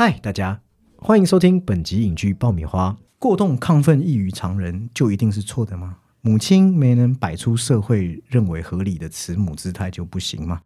[0.00, 0.60] 嗨，大家
[0.96, 2.96] 欢迎收听本集影剧爆米花。
[3.18, 5.96] 过动亢奋异于常人，就一定是错的吗？
[6.28, 10.60] 母亲没能摆出社会认为合理的慈母姿态就不行吗？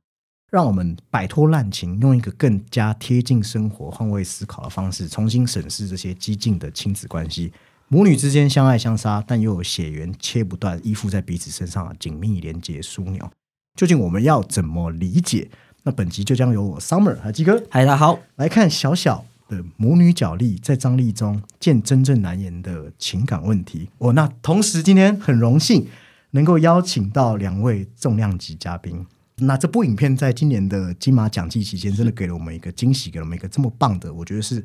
[0.51, 7.53] 让我们摆脱滥情，用一个更加贴近生活、换位思考的方式，重新审视这些激进的亲子关系。
[7.87, 13.31] 母女之间相爱相杀，但又有血缘切不断、依附在彼此身上的紧密连接枢纽，
[13.79, 15.48] 究竟我们要怎么理解？
[15.84, 18.19] 那本集就将由我 Summer 和鸡哥嗨，大家好。
[18.34, 19.25] 来看小小
[19.77, 23.88] 母女角力，在张力中见真正难言的情感问题。
[23.98, 25.88] 哦，那同时今天很荣幸
[26.30, 29.05] 能够邀请到两位重量级嘉宾。
[29.37, 34.64] 那这部影片在今年的金马奖季期间，真的给了我们一个惊喜，给了我们一个这么棒的，我觉得是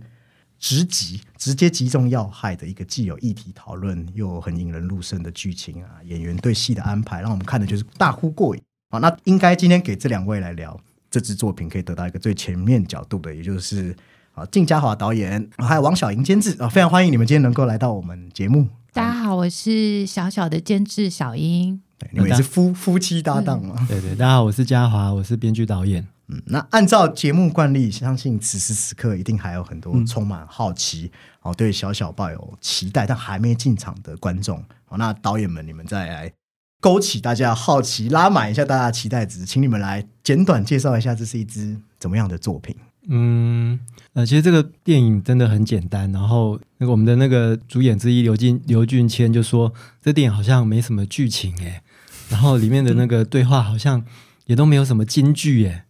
[0.60, 8.62] 直击、直接击中要害的一个既有议题讨论，又很引人入胜的剧情啊，演员对戏的安排，让我们看的就是大呼过瘾。
[8.92, 13.96] 好，那应该今天给这两位来聊这支作品，可以得到一个最全面角度的，也就是
[14.38, 18.68] 啊靳嘉华导演，还有王小莹监制啊，非常欢迎你们今天能够来到我们节目。
[18.94, 21.82] 大家好，我是小小的监制小英。
[21.98, 23.76] 对你们也是夫夫妻搭档嘛？
[23.90, 26.08] 对对，大家好，我是嘉华，我是编剧导演。
[26.28, 34.64] 嗯，那按照节目惯例，相信此时此刻一定还有很多充满好奇，哦，对小小抱有期待但还没进场的观众。
[34.86, 36.32] 好，那导演们，你们再来
[36.80, 42.76] 勾起大家好奇，拉满一下大家的期待值，请你们来简短介绍一下，这是一支怎么样的作品？
[43.10, 43.80] 嗯，
[44.18, 46.12] 呃，其实这个电影真的很简单。
[46.12, 51.84] 然后那个我们的那个主演之一刘俊刘俊谦就说，这电影好像没什么剧情哎，
[52.28, 54.04] 然后里面的那个对话好像
[54.48, 55.86] 也都没有什么金句哎。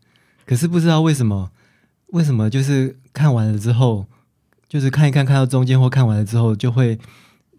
[0.46, 1.52] 可是不知道为什么，
[2.08, 4.08] 为什么就是看完了之后，
[4.68, 7.00] 就是看一看看到中间或看完了之后，就会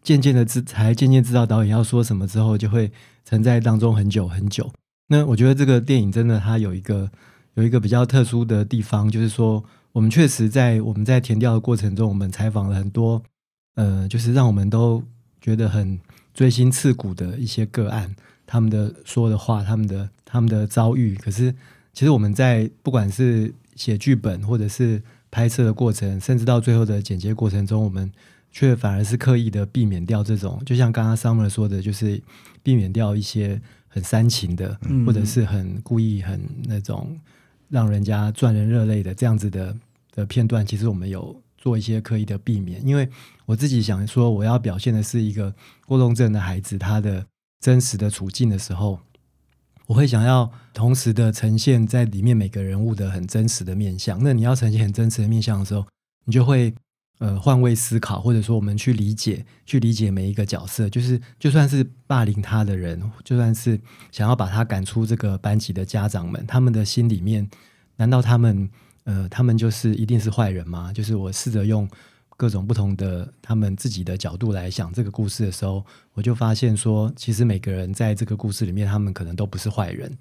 [0.02, 2.92] 渐渐的知才渐渐知道导演要说什么之后，就会
[3.24, 4.70] 沉在当中很久很久。
[5.06, 7.10] 那我觉得这个电影真的它有一个。
[7.54, 9.64] 有一个比较特殊的地方，就是说，
[9.98, 13.20] 我们确实在我们在填调的过程中，我们采访了很多，
[13.74, 15.02] 呃，就是让我们都
[15.40, 15.98] 觉得很
[16.32, 18.14] 锥心刺骨的一些个案，
[18.46, 21.16] 他们的说的话，他们的他们的遭遇。
[21.16, 21.52] 可是，
[21.92, 28.08] 其实我们在不管是写剧本，或者是拍摄的过程，甚至到最后的剪接过程中，我们
[28.52, 32.22] 却反而是刻意的避免掉这种，就像刚刚 Summer 说的，就是
[32.62, 37.18] 避免掉一些很煽情的，或者是很故意很那种。
[37.70, 39.76] 让人家赚人热泪的这样子的
[40.18, 43.08] 的片段，其实我们有做一些刻意的避免，因为
[43.46, 45.54] 我自己想说，我要表现的是一个
[45.86, 47.24] 过动症的孩子他的
[47.60, 48.98] 真实的处境的时候，
[49.86, 54.20] 我会想要同时的呈现在里面每个人物的很真实的面相。
[54.22, 55.86] 那你要呈现很真实的面相的时候，
[56.24, 56.74] 你就会。
[57.20, 63.76] 呃，换位思考，或者说我们去理解、去理解每一个角色，就是就算是霸凌他的人，就算是
[64.12, 67.50] 想要把他赶出这个班级的家长们，他们的心里面，
[67.96, 68.70] 难道他们
[69.08, 70.92] 呃，他们就是一定是坏人吗？
[70.92, 71.88] 就是我试着用
[72.36, 75.82] 各种不同的他们自己的角度来想这个故事的时候，
[76.12, 80.14] 我就发现说，其实每个人在这个故事里面，他们可能都不是坏人。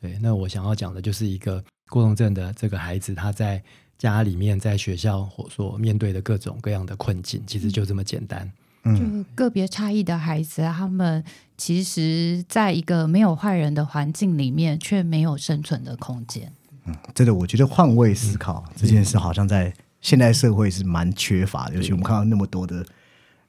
[0.00, 3.62] 对，那我想要讲的就是一个过动症的这个孩子，他在。
[3.98, 8.48] 家里面在学校或所面对的各种各样的困境，其实就这么简单。
[8.84, 11.24] 就个别差异的孩子，他们
[11.56, 16.52] 其实在一个没有坏人的环境里面，却没有生存的空间。
[16.88, 21.74] 嗯，真的，我觉得换位思考这件事，好像在现代社会是蛮缺乏的。
[21.74, 22.84] 尤其我们看到那么多的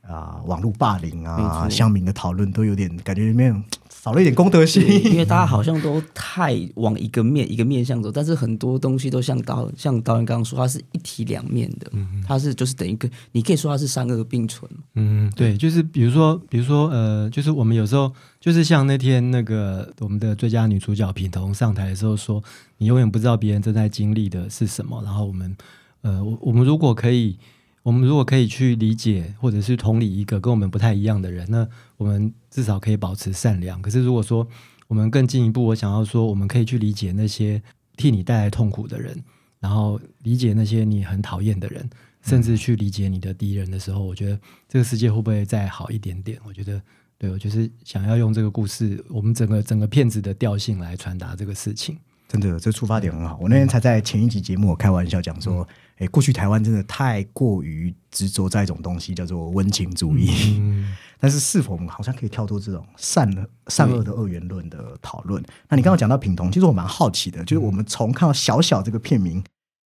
[0.02, 3.64] 啊，网络霸凌啊，乡民的讨论，都有点感觉里面。
[4.02, 11.92] 少了一点公德心，因为大家好像都太往一个面一个面向走，但是很多东西都像导像导演刚刚说，它是一体两面的，
[12.26, 14.72] 它是就是等于个，你可以说它是三恶并存。
[14.96, 22.42] 嗯，对，就是比如说，比如说，呃，就是我们有时候就是像那天那个我们的最佳女主角品彤上台的时候说，
[22.78, 25.58] 你永远不知道别人正在经历的是什么，然后我们，
[26.04, 27.38] 呃，我我们如果可以。
[27.84, 31.68] 我们如果可以去理解或者是同理一个跟我们不太一样的人，那
[31.98, 33.82] 我们至少可以保持善良。
[33.82, 34.48] 可是如果说
[34.88, 37.62] 我们更进一步，我想要说，我们可以去理解那些
[37.96, 39.24] 替你带来痛苦的人，
[39.60, 41.90] 然后理解那些你很讨厌的人，
[42.22, 46.40] 甚至去理解你的敌人的时候，我觉得这个世界会不会再好一点点？
[46.44, 46.82] 我觉得，
[47.18, 51.98] 对我就是想要用这个故事，我们整个整个片子的调性来传达这个事情。
[52.28, 53.40] 真的，这出发点很好。
[53.42, 55.68] 我那天才在前一集节目，我开玩笑讲说，
[56.00, 65.44] 哎、过去台湾真的太过于执着在一种东西叫做温情主义，嗯 但是是否我们好像可以跳脱这种善的善恶的二元论的讨论？
[65.68, 69.44] 那你刚刚讲到品童，其实我蛮好奇的，就是我们从看到小小这个片名，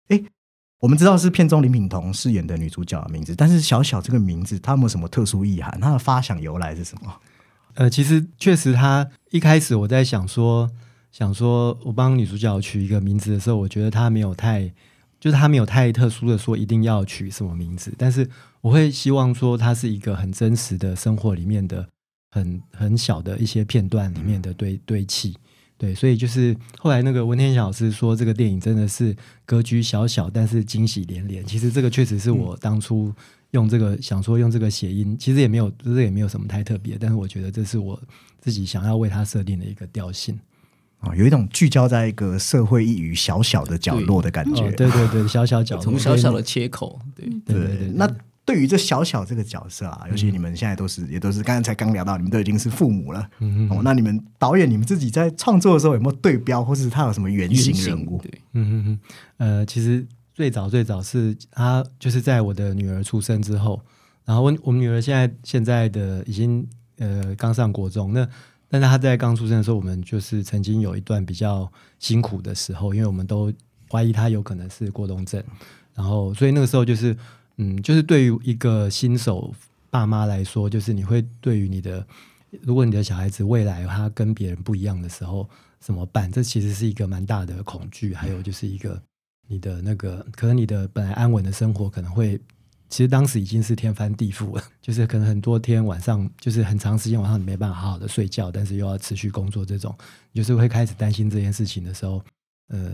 [0.09, 0.23] 哎、
[0.81, 5.81] 我们知道是片中林品彤饰演的女主角的名字，但是小小这个名字它有没有什么特殊意涵？
[5.81, 7.15] 它的发想由来是什么？
[7.75, 10.70] 呃，其实确实，他一开始我在想说，
[11.11, 14.70] 想说我帮女主角取一个名字的时候，我觉得她没有太，
[15.22, 18.28] 就是他没有太特殊的说一定要取什么名字，但是
[18.60, 21.88] 我会希望说，它是一个很真实的生活里面的
[22.32, 25.38] 很很小的一些片段里面的堆堆砌。
[25.78, 29.16] 对，所以就是后来那个文天祥老师说，这个电影真的是
[29.46, 31.46] 格局小小，但是惊喜连连。
[31.46, 33.14] 其实这个确实是我当初
[33.52, 38.00] 用这个、想说用这个谐音，其实也没有，这也没有什么太特别，但是我觉得这是我
[38.40, 40.36] 自己想要为它设定的一个调性。
[41.02, 44.62] 啊、有一种聚焦在一个社会一隅小小的角落的感觉。
[44.64, 48.08] 哦，对对对，小小角落，从小小的切口，对，对对对对，那
[48.44, 53.28] 对于这小小这个角色啊，尤其你们现在都是、也都是刚刚才刚聊到，你们都已经是父母了。
[53.40, 58.20] 嗯哦，那你们导演你们自己在创作的时候有没有对标，或是他有什么原型人物？
[58.22, 58.98] 对，嗯嗯嗯，
[59.38, 63.81] 呃，其实最早最早是他就是在我的女儿出生之后，
[64.25, 66.66] 然后我我们女儿现在现在的已经
[66.98, 68.28] 呃刚上国中，那
[68.72, 73.52] 但是他在刚出生的时候，我们就是曾经有一段比较辛苦的时候，因为我们都
[73.90, 75.44] 怀疑他有可能是过动症，
[75.94, 77.14] 然后所以那个时候就是
[77.58, 79.54] 嗯，就是对于一个新手
[79.90, 82.06] 爸妈来说，就是你会对于你的
[82.62, 85.46] 如果你的小孩子未来他跟别人不一样的时候
[85.78, 86.32] 怎么办？
[86.32, 88.98] 这其实是一个蛮大的恐惧，还有就是一个
[89.48, 92.40] 你的那个可能你的本来安稳的生活可能会。
[92.93, 99.97] 其实当时已经是天翻地覆了， 就是可能很多天晚上，就是很长时间晚上你没办法好好的睡觉，但是又要持续工作，这种
[100.35, 102.23] 就是会开始担心这件事情的时候，
[102.69, 102.93] 呃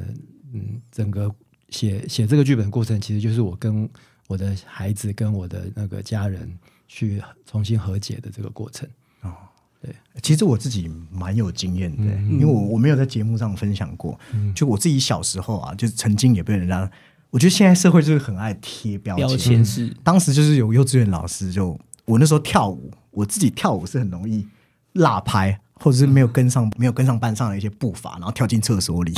[0.55, 1.29] 嗯，整个
[1.71, 3.91] 写写这个剧本过程，其实就是我跟
[4.29, 6.49] 我的孩子跟我的那个家人
[6.87, 8.89] 去重新和解的这个过程。
[9.23, 9.35] 哦，
[9.83, 9.93] 对
[10.23, 14.17] 其实我自己蛮有经验的、嗯因为我我没有在节目上分享过。
[14.55, 16.89] 就我自己小时候啊，就是曾经也被人家，
[17.30, 19.38] 我觉得现在社会就是很爱贴标标签。
[19.38, 19.94] 签是。
[20.02, 24.46] 当时就是有幼稚园老师就，我那时候跳舞，我自己跳舞是很容易
[24.94, 29.12] 落拍，或者是没有跟上 没有跟上班上的一些步伐，然后跳进厕所里。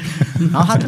[0.52, 0.78] 然后他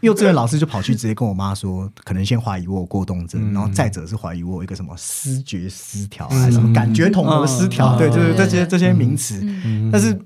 [0.00, 7.98] 幼稚园老师就跑去直接跟我妈说，可能先怀疑我有过动症，然后再者是怀疑我有一个什么思觉失调还是什么感觉统合失调，嗯。
[7.98, 9.40] 对，就是这些对这些名词。
[9.64, 9.90] 嗯。
[9.92, 10.16] 但是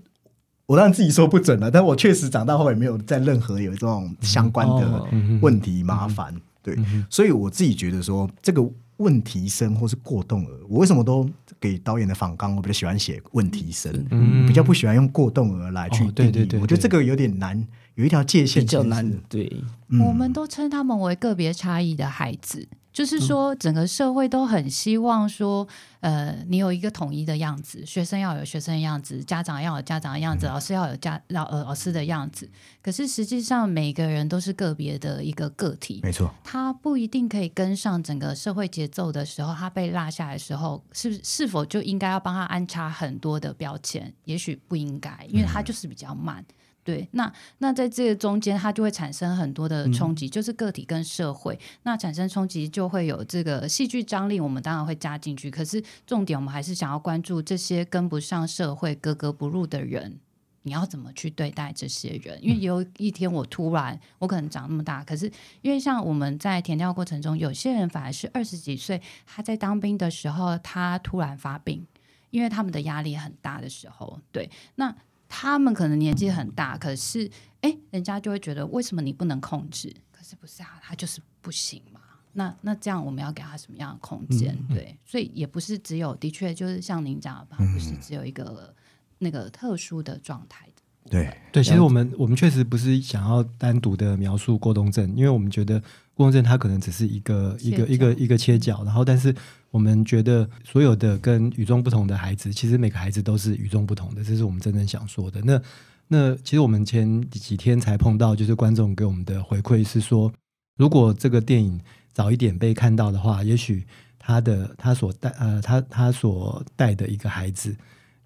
[0.66, 5.08] 我当然自己说不准了，但我确实长大后也没有在任何有这种相关的哦。
[5.40, 6.34] 问题麻烦。
[6.62, 6.76] 对，
[7.08, 11.28] 所以我自己觉得说这个问题生或是过动儿，我为什么都
[11.60, 14.44] 给导演的访纲，我比较喜欢写问题生，嗯。
[14.48, 16.12] 比较不喜欢用过动儿来去定义。
[16.12, 17.64] 对对对我觉得这个有点难，
[17.94, 19.48] 有一条界限比较难，对，
[19.88, 20.00] 嗯。
[20.00, 25.68] 我们都称他们为个别差异的孩子，就是说整个社会都很希望说，
[26.00, 32.48] 呃，你有一个统一的样子，学生要有学生的样子，家长要有家长的样子，老师要有家老呃老师的样子。
[32.80, 44.10] 可是实际上每个人都是个别的一个个体，没错，他不一定可以跟上整个社会节奏的时候，他被落下来的时候，是是否就应该要帮他安插很多的标签？
[44.24, 46.42] 也许不应该，因为他就是比较慢。
[46.86, 55.50] 对，那那在这个中间，它就会产生很多的冲击，就是个体跟社会，那产生冲击就会有这个戏剧张力，我们当然会加进去。
[55.50, 60.20] 可是重点，我们还是想要关注这些跟不上社会、格格不入的人，
[60.62, 62.38] 你要怎么去对待这些人？
[62.40, 65.26] 因为有一天我突然，我可能长那么大，可是
[65.62, 71.84] 因为像我们在填调过程中，有些人反而是二十几岁，他在当兵的时候，他突然发病，
[72.30, 74.94] 因为他们的压力很大的时候，对，那
[75.28, 77.30] 他们可能年纪很大，可是
[77.60, 79.94] 哎，人家就会觉得为什么你不能控制？
[80.12, 82.00] 可是不是啊，他就是不行嘛。
[82.32, 84.54] 那那这样我们要给他什么样的空间？
[84.68, 88.74] 对，所以也不是只有，的确就是像您讲的，吧不是只有一个
[89.18, 90.82] 那个特殊的状态的。
[91.08, 95.80] 对，对，其实我们我们确实不是想要单独的描述过动症，因为我们觉得
[96.14, 99.34] 过动症它可能只是一个一个一个一个切角，然后但是
[99.76, 105.38] 我们觉得所有的跟与众不同的孩子，其实每个孩子都是与众不同的，这是我们真正想说的。
[105.42, 105.60] 那
[106.08, 110.32] 那其实我们前几天才碰到，就是观众给我们的回馈是说，
[110.78, 111.78] 如果这个电影
[112.10, 113.84] 早一点被看到的话，也许
[114.18, 117.76] 他的他所带呃他他所带的一个孩子，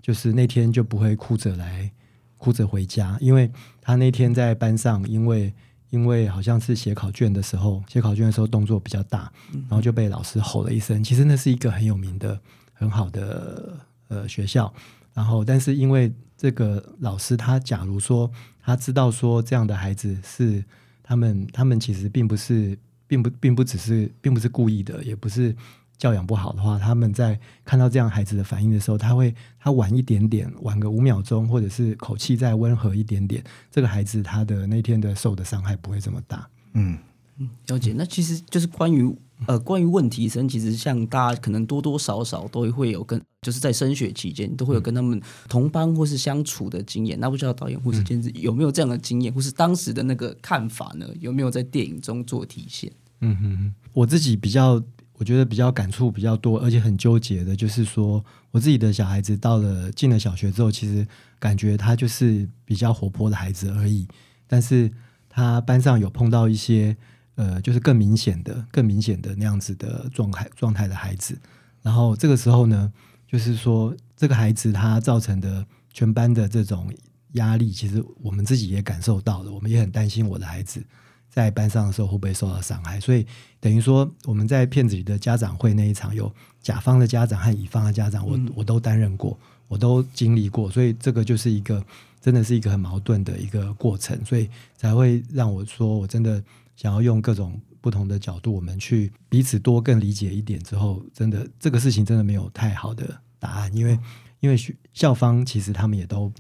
[0.00, 1.90] 就是那天就不会哭着来
[2.38, 5.52] 哭着回家，因为他那天在班上，因为
[5.90, 11.04] 因为好像是写考卷的时候，写考卷的时候动作比较大，然后就被老师吼了一声。
[11.04, 12.40] 其实那是一个很有名的、
[12.73, 13.78] 很好的
[14.09, 14.73] 呃学校，
[15.12, 18.30] 然然后但是因为这个老师他假如说
[18.62, 20.64] 他知道说这样的孩子是
[21.02, 25.54] 他们他们其实并不是并不并不只是并不是故意的，也不是。
[26.00, 36.49] 教养不好的话，他们在看到这样孩子的反应的时候，他会他晚一点点，晚个五秒钟，或者是口气再温和一点点，这个孩子他的那天的受的伤害不会这么大。
[36.73, 36.97] 嗯
[37.37, 37.92] 嗯，了解。
[37.95, 39.14] 那其实就是关于
[39.47, 47.21] 呃关于问题生，其实像大家可能多多少少都会有跟就是在升学期间都会有跟他们同班或是相处的经验。
[47.21, 51.07] 那不知道导演或是监制有没有这样的经验，或是当时的那个看法呢？
[51.21, 52.90] 有没有在电影中做体现？
[53.21, 54.83] 嗯哼哼，我自己比较。
[55.20, 61.06] 我觉得比较感触比较多，而且很纠结的，就是说我自己的小孩子到了进了小学之后，其实
[61.38, 64.08] 感觉他就是比较活泼的孩子而已。
[64.46, 64.90] 但是
[65.28, 66.96] 他班上有碰到一些
[67.34, 71.38] 呃，就是更明显的、更明显的那样子的状态状态的孩子。
[71.82, 72.90] 然后这个时候呢，
[73.28, 76.90] 就是说这个孩子他造成的全班的这种
[77.32, 80.82] 压力，其实我们自己也感受到了，我们也很担心我的孩子。
[81.30, 83.00] 在班上的时候会不会受到伤害？
[83.00, 83.25] 所以
[83.60, 91.82] 等于说我们在片子里的家长会那一场，有甲方的家长和乙方的家长，我我都担任过，我都经历过，所以这个就是一个
[92.20, 96.42] 真的是一个很矛盾的一个过程，所以才会让我说我真的
[96.75, 103.99] 想要用各种不同的角度，我们去彼此多更理解一点之后，真的这个事情真的没有太好的答案，因为
[104.40, 104.56] 因为
[104.92, 106.32] 校方其实他们也都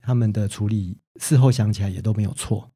[0.00, 2.70] 他们的处理事后想起来也都没有错。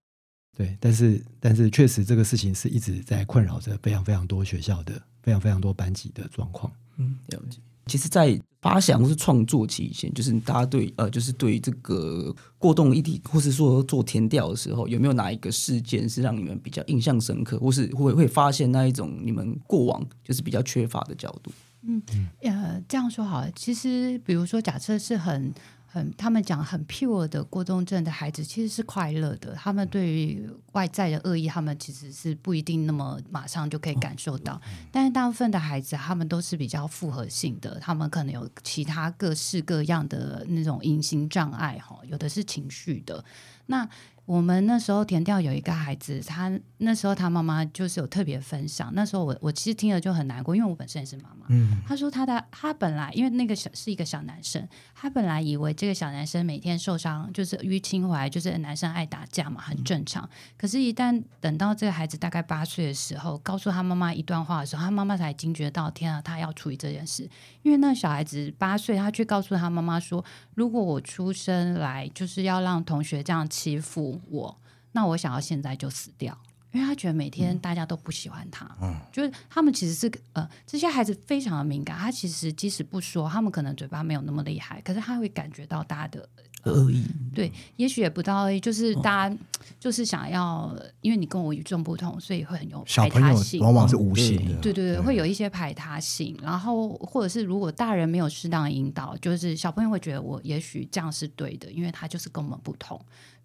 [0.57, 6.71] 对，但是但是确实这个事情是一直在困扰着非常非常多学校的非常非常多班级的状况。
[6.99, 7.59] 嗯，了解。
[7.87, 21.51] 其实，在发想或是创作期间，就是大家对呃，就是对这个过动议题，或是说做填调的时候，有没有哪一个事件是让你们比较印象深刻，或是会会发现那一种你们过往就是比较缺乏的角度？
[21.83, 22.01] 嗯，
[22.43, 23.51] 呃，这样说好了。
[23.57, 25.53] 其实，比如说，假设是很。
[25.93, 29.55] 很，他们讲很 pure 的过动症的孩子其实是快乐的。
[29.55, 34.59] 他们对于外在的恶意，他们其实是不一定那么马上就可以感受到。
[34.91, 43.23] 但是大部分的孩子，他们都是比较复合性的，他们可能有其他各式各样的那种隐形障碍，哈，有的是情绪的。
[43.67, 43.87] 那
[44.25, 48.91] 我们那时候填掉有一个孩子，他那时候他妈妈就是有特别分享。
[48.95, 51.47] 那时候我我其实听了就很难过，因为我本身也是妈妈。
[51.49, 60.29] 嗯，他说他的他本来因为那个小是一个小男生，他本来以为这个小男生每天受伤就是淤青回来，就是男生爱打架嘛，很正常。
[60.57, 67.29] 可是，一旦等到这个孩子大概八岁的时候，告诉他妈妈一段话的时候，他妈妈才惊觉到，天啊，他要处理这件事。
[67.63, 70.25] 因为那小孩子八岁，他却告诉他妈妈说，
[70.55, 74.12] 如果我出生来就是要让同学这样欺负。
[74.31, 74.57] 我
[74.93, 76.37] 那我想要现在就死掉，
[76.73, 86.29] 因为他觉得每天大家都不喜欢他，嗯，就是他们其实是呃这些孩子非常的敏感，他其实即使不说，他们可能嘴巴没有那么厉害，可是他会感觉到大家的
[86.65, 87.05] 恶意，
[87.35, 89.37] 对，也许也不到恶意，就是大家
[89.81, 103.01] 就是想要，因为你跟我与众不同，所以会很有排他性往往是无形的，对对对，会有一些排他性，然后或者是如果大人没有适当的引导，就是小朋友会觉得我也许这样是对的，因为他就是跟我们不同。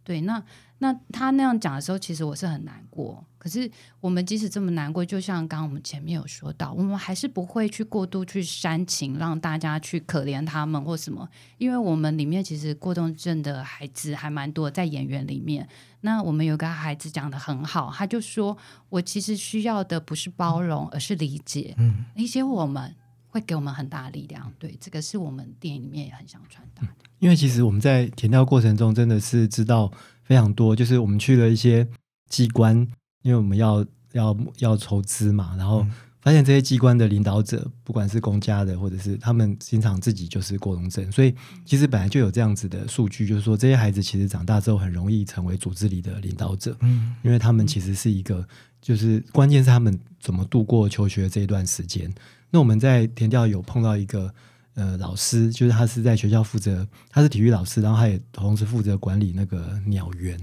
[0.08, 0.42] 对，那
[0.78, 3.22] 那他那样讲的时候，其实我是很难过。
[3.38, 11.28] 可是我们即使这么难过，就像刚刚我们前面有说到，我们还是不会去过度去煽情，让大家去可怜他们或什么。
[11.58, 15.68] 因为我们里面其实过动症的孩子还蛮多，在演员里面。
[16.02, 21.76] 那我们有个孩子讲的很好，他就说：“我其实需要的不是包容，而是理解。
[21.78, 22.96] 嗯，理解我们
[23.38, 24.52] 会给我们很大的力量。
[24.58, 29.92] 对，这个是我们电影里面也很想传达的。”因为其实我们在填调过程中真的是知道
[30.24, 31.88] 非常多，就是我们去了一些
[32.30, 32.76] 机关，
[33.22, 35.86] 因为我们要要要筹资嘛，然后
[36.22, 41.34] 发现这些机关的领导者，不管是公家的或者是他们经常自己就是过动症，所以
[41.66, 48.48] 其实本来就有这样子的数据，就是说这些孩子其实长大之后很容易成为组织里的领导者，嗯，因为他们其实是一个，
[48.80, 52.14] 就是关键是他们怎么度过求学这一段时间。
[52.50, 54.34] 那我们在田调有碰到一个。
[54.80, 60.38] 呃，老师就是他是在学校负责，他是体育老师，然后他也同时负责管理那个鸟园。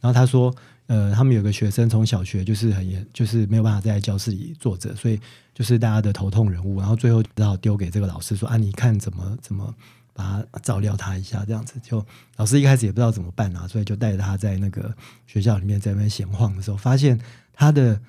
[0.00, 0.52] 然后他说，
[0.88, 5.20] 呃，他们有个学生从小学就是很严，就是没有办法在教室里坐着，所以
[5.54, 6.80] 就是大家的头痛人物。
[6.80, 9.72] 然后最后只好丢给这个老师说：“啊，你看怎么怎么
[10.12, 12.04] 把他照料他一下，这样子。”就
[12.38, 14.92] 老师一开始也不知道怎么办啊，所以就带着他在那个
[15.28, 17.16] 学校里面在那边闲晃的时候，发现
[17.52, 18.00] 他的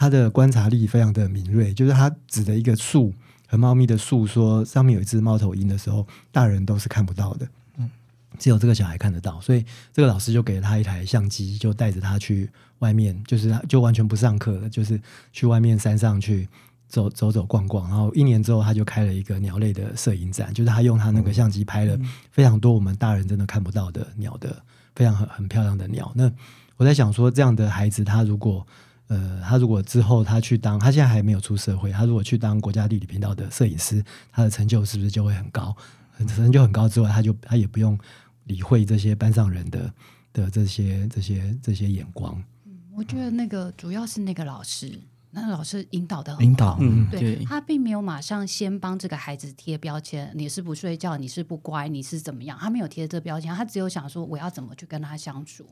[0.00, 3.12] 他的观察力非常的敏锐，就是他指的一个树。
[3.46, 7.90] 和猫咪的树说上面有一只猫头鹰的时候，大人都是看不到的，嗯，
[8.38, 15.00] 只有这个小孩看得到，所以这个老师就给了他一台相机，就带着他去外面，就是就完全不上课了，就是
[15.32, 16.48] 去外面山上去
[16.86, 21.98] 走走走逛逛，然后一年之后他就开了一个鸟类的摄影展，就是他用他那个相机拍了
[22.30, 24.62] 非常多我们大人真的看不到的鸟的
[24.94, 26.12] 非常很很漂亮的鸟。
[26.14, 26.30] 那
[26.76, 28.64] 我在想说，这样的孩子他如果
[29.10, 35.76] 呃他如果之后他去当他现在还没有出社会，他如果去当国家地理频道的摄影师，他的成就是不是就会很高？
[36.28, 37.98] 成就很高之外，他就他也不用
[38.44, 39.92] 理会这些班上人的
[40.32, 42.40] 的这些这些这些眼光。
[42.94, 45.00] 我觉得那个主要是那个老师，
[45.30, 52.58] 那个老师引导的引导，嗯，对对，他并没有马上先帮这个孩子贴标签，你是不睡觉，你是不乖，你是怎么样？
[52.60, 55.66] 他没有贴这标签，他只有想说我要怎么去跟他相处。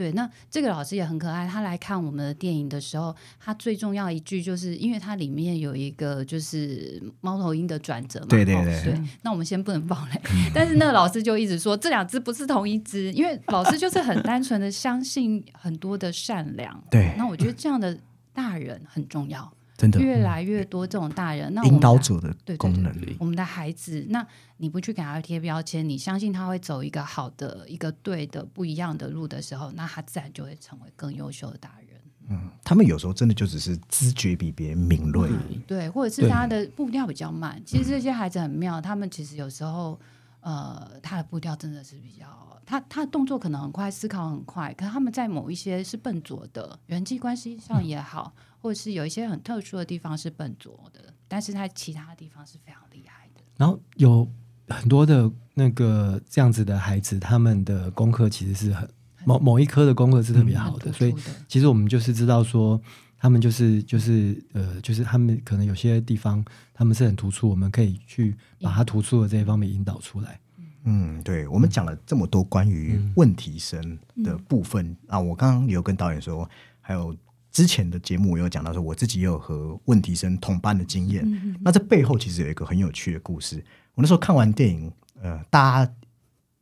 [0.00, 1.46] 对，那这个老师也很可爱。
[1.46, 8.24] 他来看我们的电影的时候，他最重要一句就是，因为它里面有一个就是猫头鹰的转折嘛。
[8.24, 9.02] 哦对对对对。
[9.20, 10.18] 那我们先不能爆雷，
[10.54, 16.82] 但是那个老师就一直说这两只不是同一只，因为老师就是很单纯的相信很多的善良。
[16.90, 17.94] 对那我觉得这样的
[18.32, 19.52] 大人很重要。
[19.80, 24.26] 真的越来越多这种大人，那引导的者的对对功能，我们的孩子，那
[24.58, 31.88] 你不去给他贴标签，你相信他会走一个好的、一个对的、不一样的路的时候，那他自然就会成为更优秀的大人。
[32.28, 35.28] 嗯他们有时候真的就只是知觉比别人敏锐，
[35.66, 37.60] 对，或者是他的步调比较慢。
[37.66, 39.98] 其实这些孩子很妙，他们其实有时候，
[40.40, 42.26] 呃，他的步调真的是比较，
[42.64, 53.40] 他他的动作可能很快，思考很快，可是他们在某一些是笨拙的，人际关系上也好，或者是有一些很特殊的地方是笨拙的，但是在其他地方是非常厉害的。
[53.56, 54.26] 然后有
[54.68, 58.88] 很多的那个这样子的孩子，他们的功课其实是很
[59.26, 61.14] 某某一科的功课是特别好的，所以
[61.46, 62.80] 其实我们就是知道说，
[63.20, 70.40] 他们就是就是呃，就是他们可能有些地方他们是很突出，我们可以去把它突出的这一方面引导出来。
[70.84, 76.48] 嗯，对，我们讲了这么多关于问题生的部分、啊，我刚刚有跟导演说，
[76.80, 77.14] 还有
[77.52, 81.58] 之前的节目我有讲到说，我自己也有和问题生同班的经验。
[81.60, 83.62] 那这背后其实有一个很有趣的故事。
[83.94, 85.92] 我那时候看完电影，呃，大家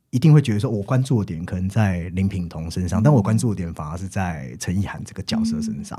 [0.09, 5.97] 一定会觉得说，我关注的点可能在林品彤身上，但我关注的点反而是在陈意涵这个角色身上。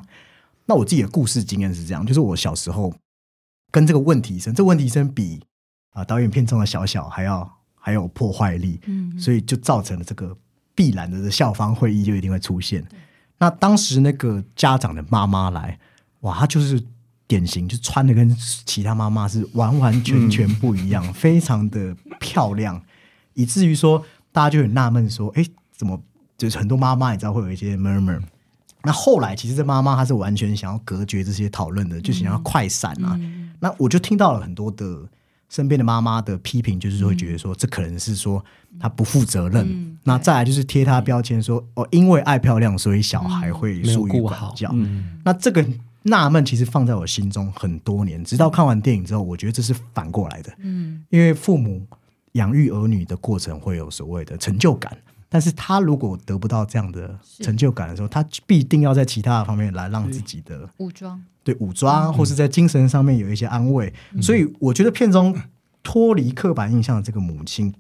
[0.71, 2.95] 那我自己的故事经验是这样，就是我小时候
[3.73, 5.41] 跟这个问题生，这问题生比
[5.91, 10.37] 啊、导演片中的小小还要还有破坏力，嗯所以就造成了这个
[10.73, 12.87] 必然的校方会议就一定会出现。
[13.39, 15.77] 那当时那个家长的妈妈来，
[16.21, 16.81] 哇，她就是
[17.27, 18.33] 典型，就穿的跟
[18.65, 22.81] 其他妈妈是完完全全不一样，非常的漂亮，
[23.35, 25.45] 以至于说大家就很纳闷说，哎，
[25.77, 26.01] 怎么
[26.39, 28.23] 就是很多妈妈你知道会有一些 murmur。
[28.83, 33.19] 那后来其实这妈妈她是完全想要隔绝这些讨论的，就想要快闪啊。
[33.61, 35.07] 那我就听到了很多的
[35.49, 38.43] 身边的妈妈的批评，就是会觉得说，这可能是说
[38.79, 39.67] 她不负责任。
[39.69, 44.71] 嗯那再来就是贴她标签说，哦，因为爱漂亮，所以小孩会疏于管教。
[44.73, 45.65] 嗯，那这个
[46.05, 50.51] 纳闷其实放在我心中很多年，直到看完电影之后，我觉得这是反过来的。
[50.61, 51.87] 嗯，因为父母
[52.33, 54.97] 养育儿女的过程会有所谓的成就感，
[55.33, 63.95] 但是他如果得不到这样的成就感的时候，他必定要在其他的方面来让自己的武装对武装，或是在精神上面有一些安慰。
[64.21, 65.35] 所以我觉得片中
[65.83, 67.73] 脱离刻板印象的这个母亲，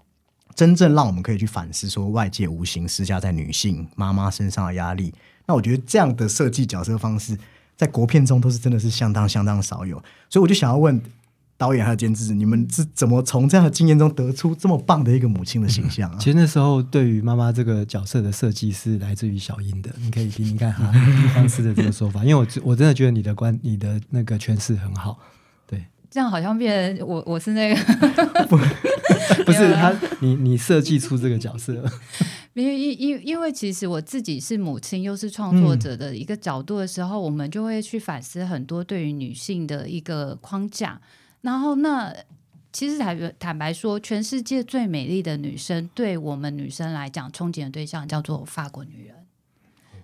[0.54, 5.12] 真正让我们可以去反思说外界无形施加在女性妈妈身上的压力。
[5.46, 7.36] 那我觉得这样的设计角色方式，
[7.76, 10.00] 在国片中都是真的是相当相当少有。
[10.28, 11.02] 所以我就想要问
[11.60, 16.16] 导演还有监制，你们是怎么从这样的经验中得出这么棒的一个母亲的形象啊？
[16.18, 20.90] 其实那时候对于妈妈这个角色的设计是来自于小英的，你可以听听看哈
[21.36, 25.18] 方式的这个说法，因为我我真的觉得你的观你的那个诠释很好。
[25.66, 28.46] 对，这样好像变成我我是那个
[29.44, 31.74] 不 是他，你你设计出这个角色，
[32.54, 40.98] 因为因因因为其实我自己是母亲又是创作者的一个角度的时候，我们就会去反思很多对于女性的一个框架。
[41.42, 42.14] 然后那
[42.72, 49.16] 其实坦坦白说，全世界最美丽的女生，对我们女生来讲，憧憬的对象叫做法国女人。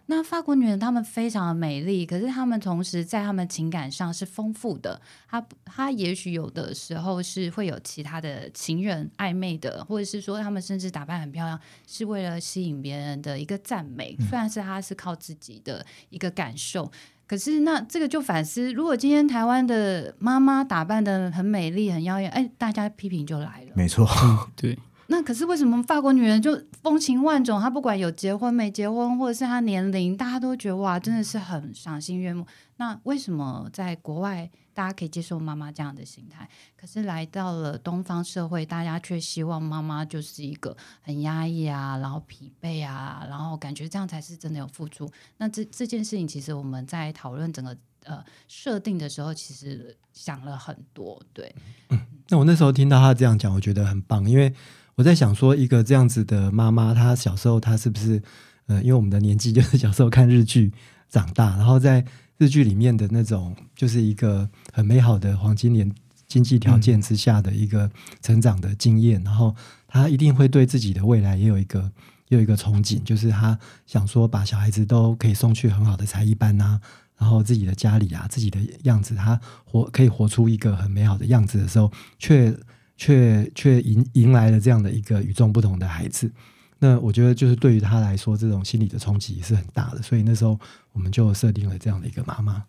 [0.09, 5.01] 那法国女人她们非常的美丽，可是她们同时在她们情感上是丰富的。
[5.29, 14.17] 她她也许有的时候是会有其他的情人暧昧的，或者是说她们甚至打扮很漂亮，是为了吸引别人的一个赞美。
[14.29, 16.91] 虽然是她是靠自己的一个感受，
[17.27, 23.73] 可是那这个就反思，如果今天台湾的妈妈打扮的很美丽、很耀眼，哎，大家批评就来了。
[23.75, 24.07] 没错，
[24.55, 27.61] 对，那可是为什么法国女人就风情万种？
[27.61, 32.47] 她不管有结婚没结婚，或者是她年龄，大家都觉得哇，真的是很赏心悦目。
[32.79, 45.11] 那为什么在国外大家可以接受妈妈这样的形态，可是来到了东方社会，大家却希望妈妈就是一个很压抑啊，然后疲惫啊，然后感觉这样才是真的有付出。
[45.39, 51.21] 那这这件事情，其实我们在讨论整个呃设定的时候，其实想了很多。
[51.33, 51.55] 对，
[51.89, 54.53] 嗯那我那时候听到他这样讲，我觉得很棒，因为
[54.97, 58.23] 我在想说，一个这样子的妈妈，她小时候她是不是
[58.67, 60.73] 呃，因为我们的年纪就是 小时候看日剧
[61.09, 62.05] 长大，然后在
[62.39, 65.91] 日剧里面的那种就是一个很美好的黄金年
[66.27, 69.55] 经济条件之下的一个成长的经验，然后
[69.87, 71.91] 他一定会对自己的未来也有一个
[72.29, 76.81] 也有一个憧憬，就是他想说把小孩子都可以送去很好的才艺班啊。
[77.19, 82.55] 然后自己的家里啊，自己的样子，他活可以活出一个很美好的样子的时候，却
[82.99, 86.31] 却却迎迎来了这样的一个与众不同的孩子。
[86.79, 90.03] 那我觉得，就是对于他来说，这种心理的冲击是很大的。
[90.03, 90.59] 所以那时候
[90.93, 92.63] 我们就设定了这样的一个妈妈。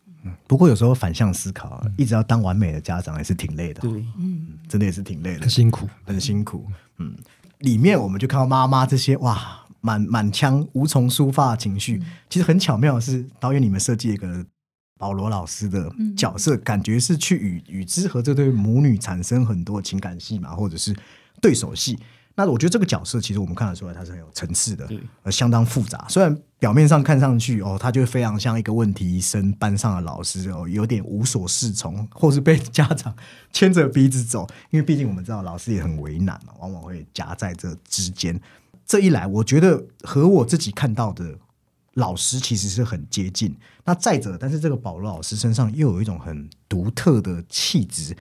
[0.45, 3.81] 不过有时候反向思考，一直要当完美的家长，也是挺累的。
[3.81, 5.87] 对，嗯，真的也是挺累的很，辛苦。
[6.03, 6.65] 很辛苦。
[6.97, 7.15] 嗯，
[7.59, 12.01] 里面我们就看到妈妈这些哇，满满腔无从抒发的情绪。
[12.29, 14.45] 其实很巧妙的是，导演你们设计一个
[14.97, 20.93] 保罗老师的角色，感觉是去与与之和这对母女产生很多情感戏嘛，或者是
[21.41, 21.97] 对手戏。
[22.37, 26.05] 那我觉得这个角色其实我们看得出来，他是很有层次的对，呃，相当复杂。
[26.07, 33.15] 虽然表面上看上去哦，他就非常像一个问题生班上的老师哦，有点无所适从，或是被家长
[33.51, 34.47] 牵着鼻子走。
[34.69, 38.39] 因为毕竟我们知道老师也很为难嘛，往往会夹在这之间。
[38.85, 41.35] 这一来，我觉得和我自己看到的
[41.95, 43.57] 老师其实是很接近。
[43.83, 48.15] 那再者，但是这个保罗老师身上又有一种很独特的气质，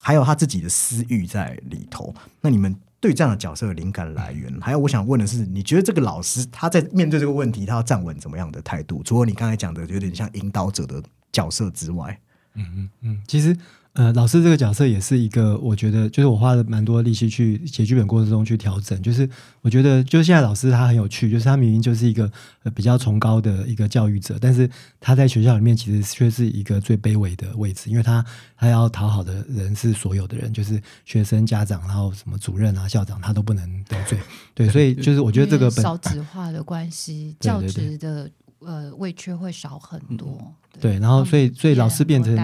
[0.00, 2.12] 还有他自己的私欲在里头。
[2.40, 9.02] 那你们对这样的角色的灵感来源，还有我想问的是，你觉得这个老师他在面对这个问题，他要站稳怎么样的态度？
[9.02, 12.16] 除了你刚才讲的有点像引导者的角色之外，
[12.54, 13.56] 嗯嗯嗯，其实
[13.94, 19.00] 呃，老师这个角色也是一个，我觉得就是我花了蛮多力气去写剧本过程中去调整。
[19.02, 19.28] 就是
[19.60, 22.30] 我觉得，就是现在老师他很有趣，就是他明明就是一个
[22.62, 28.24] 呃比较崇高的一个教育者，但是他在学校里面其实却是一个最卑微的位置，因为他
[28.56, 34.18] 他要讨好的人是所有的人，就是学生、家长，然后什么主任啊、校长，他都不能得罪。
[34.54, 38.30] 对， 所以就是我觉得这个本少子化的关系，教职的
[38.64, 40.40] 呃位缺会少很多。
[40.80, 42.34] 对，然后所以所以老师变成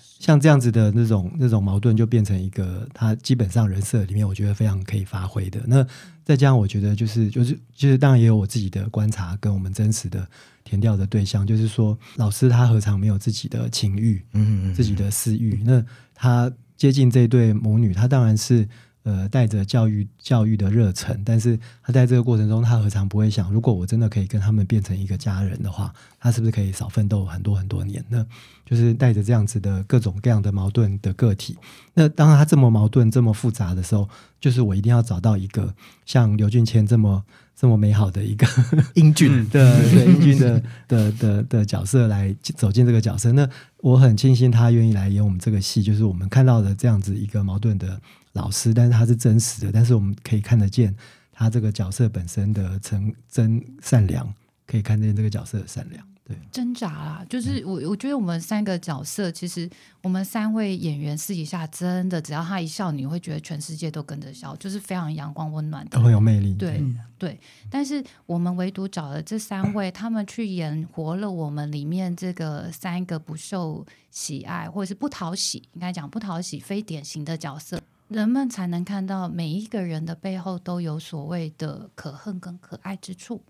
[0.00, 5.60] 像这样子的那种那种矛盾，就变成一个他基本上人设里面，我觉得非常可以发挥的。
[5.66, 5.86] 那
[6.24, 10.26] 再加上我觉得就是就是就是当然也有我自己的观察跟我们真实的
[10.64, 15.62] 填调的对象，就是说老师他何尝没有自己的情欲，嗯自己的私欲？
[15.64, 18.66] 那他接近这对母女，他当然是。
[19.06, 28.26] 呃，带着教育教育的热忱，但是他在这个过程中，他何尝不会想，如果我真的可以跟他们变成一个家人的话，他是不是可以少奋斗很多很多年呢？
[28.66, 31.56] 就是带着这样子的各种各样的矛盾的个体。
[31.94, 34.08] 那当他这么矛盾、这么复杂的时候，
[34.40, 35.72] 就是我一定要找到一个
[36.04, 38.44] 像刘俊谦这么 这么美好的一个
[38.94, 43.30] 英俊的对英俊的的的的角色来走进这个角色。
[43.30, 48.00] 那我很庆幸他愿意来演我们这个戏，就是我们看到的这样子一个矛盾的
[48.36, 50.94] 老师，但是他是真实的，但是我们可以看得见
[51.32, 54.32] 他这个角色本身的诚真善良，
[54.66, 56.06] 可以看见这个角色的善良。
[56.28, 59.70] 对，挣扎啦，就是我我觉得我们三个角色，其实
[60.02, 66.52] 我们三位演员私底下真的，只要他一笑，你会觉得全世界都跟着笑，就是非常阳光温暖的都很有魅力。
[66.54, 66.82] 对、
[67.16, 67.38] 对，
[67.70, 83.42] 但是我们唯独找了这三位，他们去演活了我们里面这个三个不受喜爱或者是不讨喜，应该讲不讨喜、非典型的角色，人们才能看到每一个人的背后都有所谓的可恨跟可爱之处。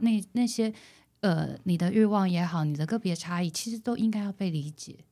[0.00, 0.72] 那那些
[1.20, 5.04] 呃，你的欲望也好，你的个别差异，其实都应该要被理解。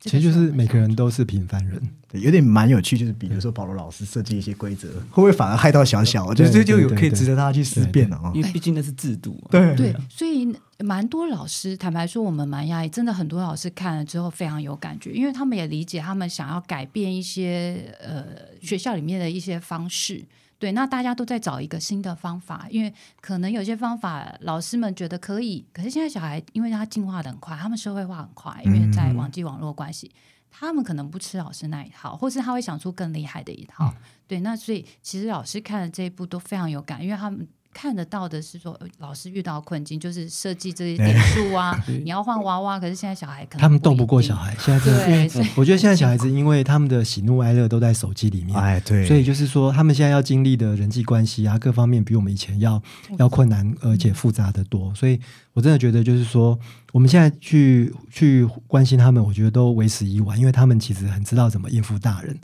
[0.00, 1.80] 对，其实就是每个人都是平凡人。
[2.10, 6.24] 对，有点蛮有趣，就是比如说保罗老师设计一些规则，会不会反而害到小小？
[6.24, 8.32] 我觉得这就有可以值得大家去思辨了啊。
[8.34, 9.48] 因为毕竟那是制度嘛。
[9.50, 18.24] 对对，所以蛮多老师，坦白说，我们蛮压抑，真的很多老师看了之后非常有感觉，因为他们也理解，他们想要改变一些呃
[18.62, 20.24] 学校里面的一些方式。
[20.58, 30.10] 对，那大家都在找一个新的方法，因为可能有些方法老师们觉得可以，可是现在小孩因为他进化的很快，他们社会化很快，因为在网际网络关系，
[30.50, 33.94] 他们可能不吃老师那一套，或是他会想出更厉害的一套。
[34.26, 37.46] 对，那所以其实老师看了这一部都非常有感，因为他们
[37.80, 52.82] 看得到的是说，呃老师遇到困境就是设计这些点数啊， 你要换娃娃，可是现在小孩可能他们斗不过小孩，现在真的，因为对所以我觉得 现在小孩子因为他们的喜怒哀乐都在手机里面，哎，对，所以就是说，他们现在要经历的人际关系啊，各方面比我们以前要
[53.16, 54.92] 要困难，而且复杂的多。
[54.96, 55.20] 所以
[55.52, 56.58] 我真的觉得，就是说，
[56.90, 62.36] 我们现在去去关心他们，我觉得都为时已晚，因为他们其实很知道怎么应付大人，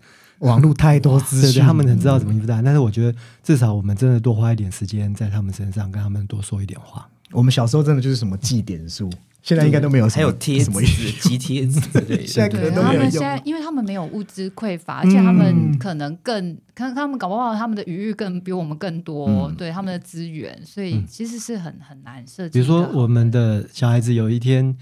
[0.45, 2.65] 网络太多资讯，他们很知道怎么应付大人。
[2.65, 7.09] 但是我觉得，至少我们真的多花一点时间在他们身上，跟他们多说一点话。
[7.33, 9.11] 我们小时候真的就是什么记点数，
[9.43, 22.65] 现在应该都没有什么，还有贴什么意思？、集贴纸之类 现在可能都没有他们现在因为他们没有物资匮乏，而且他们嗯可能更，看他们搞不好他们的余裕更比我们更多，嗯对他们的资源，所以其实是很很难设计比。
[22.65, 24.77] 如说我们的小孩子有一天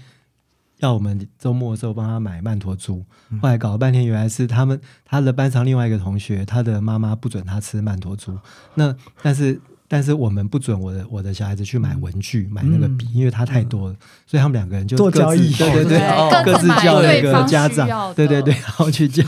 [0.83, 3.39] 要我们周末的时候帮他买曼陀珠，嗯。
[3.39, 8.37] 后来搞了半天，原来是他们他的班上另外一个同学，他的妈妈不准他吃曼陀珠，
[8.75, 9.59] 那但是。
[9.85, 16.41] 但是我们不准我的我的小孩子去买文具、买那个笔，因为他太多了，所以他们两个人就各自做交易对对对，哦。
[16.43, 19.23] 各自叫那个家长对对对，然后去交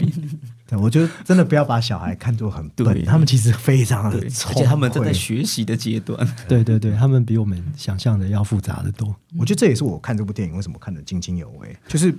[0.00, 0.12] 易。
[0.68, 6.36] 对，我觉得真的不要把小孩看作很笨，对他们其实非常的对，聪而且他们正在学习的阶段。
[6.46, 9.16] 对对对，他们比我们想象的要复杂的多。
[9.38, 12.14] 我觉得这也是我看这部电影为什么看得津津有味，就是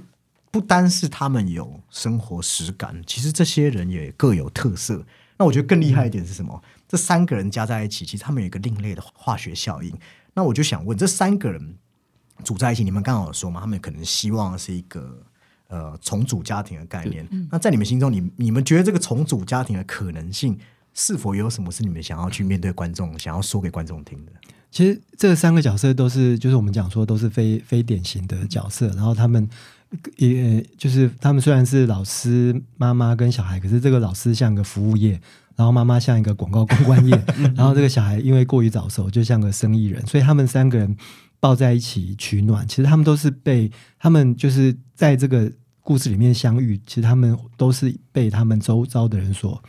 [0.49, 5.05] 不单是他们有生活实感，其实这些人也各有特色。
[5.38, 6.59] 那我觉得更厉害一点是什么？
[6.88, 9.95] 这三个人加在一起，其实他们有一个另类的化学效应。
[10.33, 11.75] 那我就想问，这三个人
[12.43, 15.21] 组在一起，你们刚好有说嘛，他们可能希望是一个
[15.69, 17.25] 呃重组家庭的概念。
[17.49, 20.60] 那在你们心中，你你们觉得这个重组家庭的可能性，
[20.93, 24.34] 是否有什么是你们想要去面对观众、想要说给观众听的？
[24.71, 29.49] 其实这三个角色都是，就是我们讲说都是非非典型的角色，然后他们
[30.17, 35.19] 也就是他们虽然是老师、妈妈跟小孩，可是这个老师像个服务业，
[35.55, 37.25] 然后妈妈像一个广告公关业，
[37.58, 40.95] 然后这个小孩因为过于早熟，就像个生意人，所以他们三个人
[41.39, 42.67] 抱在一起取暖。
[42.67, 49.63] 其实他们都是被他们就是在这个故事里面相遇，其实他们都是被他们周遭的人所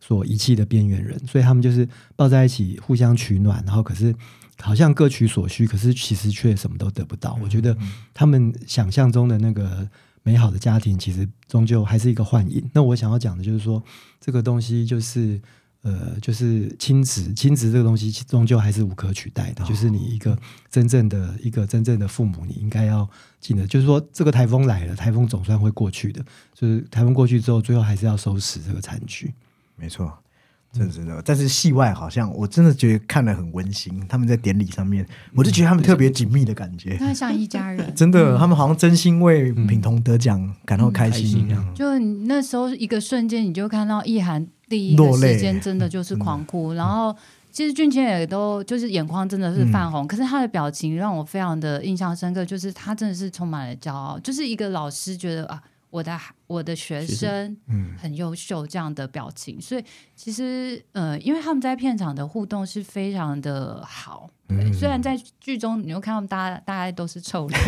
[0.00, 4.14] 所遗弃的边缘人，所以他们就是抱在一起互相取暖，然后可是
[4.60, 7.38] 好像各取所需，可是其实却什么都得不到。
[7.42, 7.76] 我觉得
[8.12, 9.88] 他们想象中的那个
[10.22, 12.70] 美好的家庭，其实终究还是一个幻影。
[12.72, 13.82] 那我想要讲的就是说，
[14.20, 15.40] 这个东西就是。
[15.84, 19.62] 呃，就是亲子，亲子这个东西终究还是无可取代的。
[19.66, 20.36] 就是你一个
[20.70, 23.06] 真正的一个真正的父母，你应该要
[23.38, 26.24] 记得，就是说这个台风来了，台风总算会过去的。
[26.54, 29.30] 就是台风过去之后，最后还是要收拾这个残局。
[29.76, 30.10] 没错，
[30.72, 31.20] 真的真的。
[31.22, 36.96] 但是戏外好像我真的觉得看了很温馨，他们在典礼上面，我就觉得他们特别紧密的感觉。
[36.96, 41.74] 他像一家人， 真的，他们好像真心为品彤得奖感到开心一样。
[41.74, 47.14] 就你那时候一个瞬间，你就看到意涵第一时间真的就是狂哭，然后
[47.50, 55.62] 其实俊谦也都就是眼眶真的是泛红，可是他的表情让我非常的印象深刻，就是他真的是充满了骄傲，就是一个老师觉得啊。
[55.94, 57.94] 我的孩我的学生嗯。
[57.96, 59.84] 很优秀这样的表情，所以
[60.16, 67.60] 其实呃，因为他们在片场的互动是非常的好，对，虽然在剧中你又看到大家大家都是臭脸，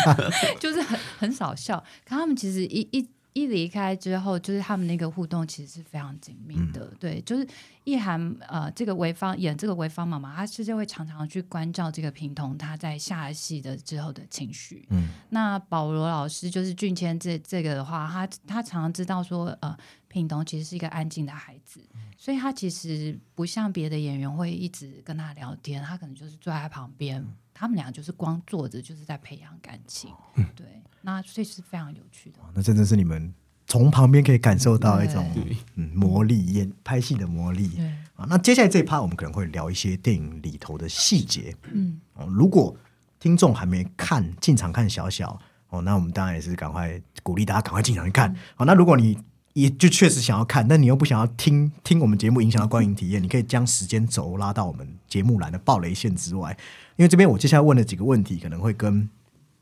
[0.60, 6.92] 就是很很少笑，可他们其实一一一离开之后，就是他们那个互动其实是非常紧密的。
[6.98, 7.46] 对，就是
[7.84, 14.86] 意涵呃，这个潍坊演这个潍坊妈妈，她其实会常常去关照这个平童他在下戏的之后的情绪。
[14.90, 19.76] 嗯，那保罗老师就是俊谦这这个的话，他他常常知道说呃，
[20.08, 21.80] 品童其实是一个安静的孩子，
[22.18, 27.24] 所以他其实不像别的演员会一直跟他聊天，他可能就是坐在他旁边，
[27.60, 30.10] 他们俩就是光坐着就是在培养感情。
[30.56, 30.66] 对，
[31.02, 32.38] 那所以是非常有趣的。
[32.54, 33.34] 那真的是你们
[33.66, 35.30] 从旁边可以感受到一种
[35.74, 37.84] 嗯魔力，演拍戏的魔力对，
[38.16, 38.24] 啊。
[38.30, 41.54] 那接下来这一趴，我们可能会聊一些电影里头的细节。
[41.70, 42.74] 嗯，哦，如果
[43.18, 48.34] 听众还没看进场看小小哦，那我们当然也是赶快鼓励大家赶快进场去看。
[48.56, 49.18] 好、那如果你
[49.52, 56.56] 也就确实想要看，但你又不想要听听我们节目影响到观影体验，你可以将时间轴拉到我们节目栏的暴雷线之外，
[57.00, 59.08] 因为这边我接下来问的几个问题可能会跟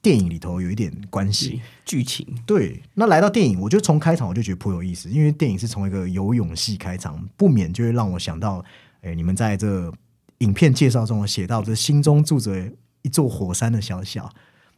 [0.03, 1.63] 电影里头有一点关系。
[1.85, 8.65] 剧情对，那来到电影，我就从开场我就觉得颇有意思，因为电影是从一个游泳戏开场，不免就会让我想到，
[9.03, 9.93] 哎，你们在这
[10.39, 12.69] 影片介绍中写到，这心中住着
[13.03, 14.29] 一座火山的小小。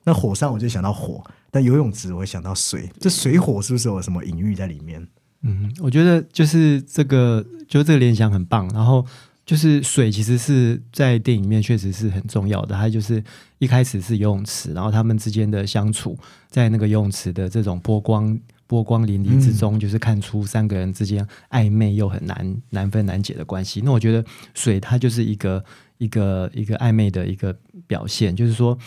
[0.05, 5.09] 那火山我就想到火，但游泳池我会想到水，这水火是不是有什么隐喻在里面？
[5.41, 8.69] 嗯，我觉得就是这个，就这个联想很棒。
[8.75, 9.03] 然后
[9.45, 12.75] 就是水，其实是在电影里面确实是很重要的。
[12.75, 13.23] 它就是
[13.59, 16.17] 一开始是游泳池，然后他们之间的相处，
[16.49, 23.81] 在那个游泳池的这种波光波光粼粼之中，就是看出三个人之间暧昧又很难难分难解的关系。
[23.85, 24.25] 那我觉得
[24.55, 25.65] 水它就是一个
[25.99, 28.79] 一个一个暧昧的一个表现，就是说。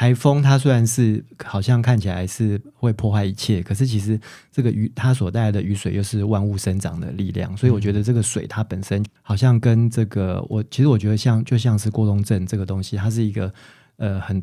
[0.00, 4.18] 台风它虽然是好像看起来是会破坏一切，可是其实
[4.50, 13.52] 这个雨它所带来的雨水又是万物生长的力量，所以我觉得这个水它本身好像跟这个我其实我觉得像就像是过冬症这个东西，它是一个
[13.98, 14.42] 呃很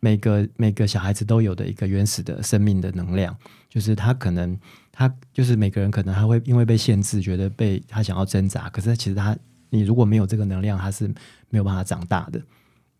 [0.00, 3.36] 每个每个小孩子都有的一个原始的生命的能量，
[3.68, 4.58] 就是他可能
[4.90, 9.36] 他就是每个人可能他会因为被限制，觉得被他想要挣扎，可是其实他
[9.68, 11.06] 你如果没有这个能量，他是
[11.50, 12.40] 没有办法长大的。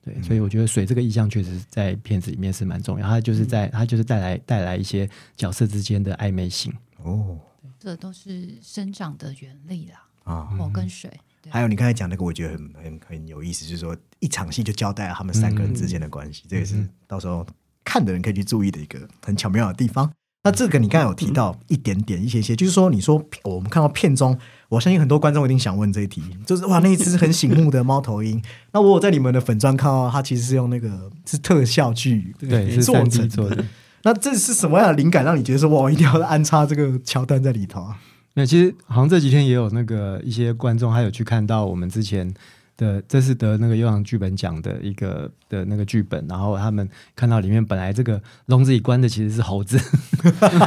[0.06, 6.72] 对，所以我觉得水这个意象确实在片子里面是蛮重要，它就是在它就是带来带来一些角色之间的暧昧性。
[7.02, 7.40] 哦
[7.78, 11.10] 这都是生长的原理啦，啊，火跟水。
[11.42, 17.46] 对还有你刚才讲那个，我觉得很很很有意思，就是说一场戏就交代了他们三个人之间的关系，这也是到时候
[17.84, 20.10] 看的人可以去注意的一个很巧妙的地方。
[20.46, 28.40] 那这个你刚才有提到一点点一些些，就是说你说我们看到片中，我相信很多观众一定想问这一题，就是哇那一只很醒目的猫头鹰，
[28.72, 33.64] 那我有在你们的粉砖看到它其实是用那个是特效去对，做成的。
[34.04, 37.98] 那这是什么样的灵感让你觉得说哇我一定要安插这个桥段在里头啊？
[38.34, 42.32] 那其实好像这几天也有那个一些观众，还有去看到我们之前
[42.76, 49.78] 的，这是得那个优良剧本奖的一个的那个剧本，然后他们看到里面本来这个笼子里关的其实是猴子，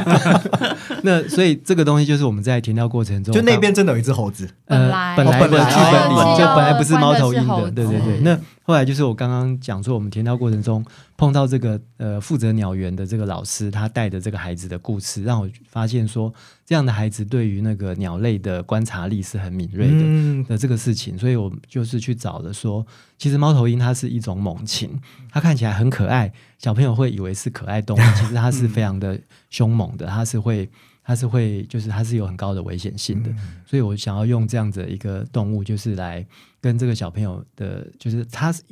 [1.02, 8.20] 那所以这个东西就是我们在填料过程中，就那边真的有一只猴子，呃本来本来的剧本里哦就本来不是猫头鹰的，对对对。
[8.20, 8.38] 那
[8.70, 10.84] 后来就是我刚刚讲说，我们填调过程中
[11.16, 16.32] 碰到这个呃负责鸟园的这个老师，他带的这个孩子的故事，让我发现说，
[16.64, 19.96] 这样的孩子对于那个鸟类的观察力是很敏锐的。
[19.96, 22.86] 嗯，的这个事情，所以我就是去找了说，
[23.18, 24.88] 其实猫头鹰它是一种猛禽，
[25.32, 29.18] 它看起来很可爱，小朋友会以为是可爱动物， 其实它是非常的
[29.50, 30.70] 凶猛的，它是会，
[31.02, 33.30] 它是会，就是它是有很高的危险性的，
[33.66, 36.24] 所以我想要用这样子的一个动物，就是来
[36.60, 38.62] 跟这个小朋友的，就是他是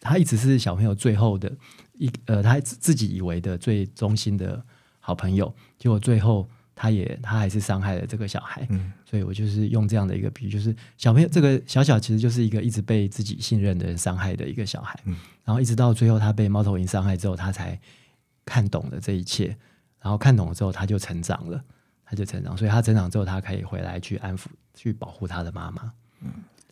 [0.00, 1.50] 它一直是小朋友最后的
[1.98, 4.62] 一呃，他自自己以为的最忠心的
[4.98, 8.92] 好朋友，结果最后他也他还是伤害了这个小孩，嗯。
[9.04, 15.16] 所以我就是用这样的一个比喻，就是小朋友这个小小其实就是一个一直被自己信任的人伤害的一个小孩，嗯。
[15.44, 17.78] 然后一直到最后他被猫头鹰伤害之后，他才
[18.44, 19.56] 看懂了这一切，
[20.00, 21.62] 然后看懂了之后他就成长了，
[22.04, 25.92] 他就成长，所以他成长之后他可以回来去安抚、去保护他的妈妈。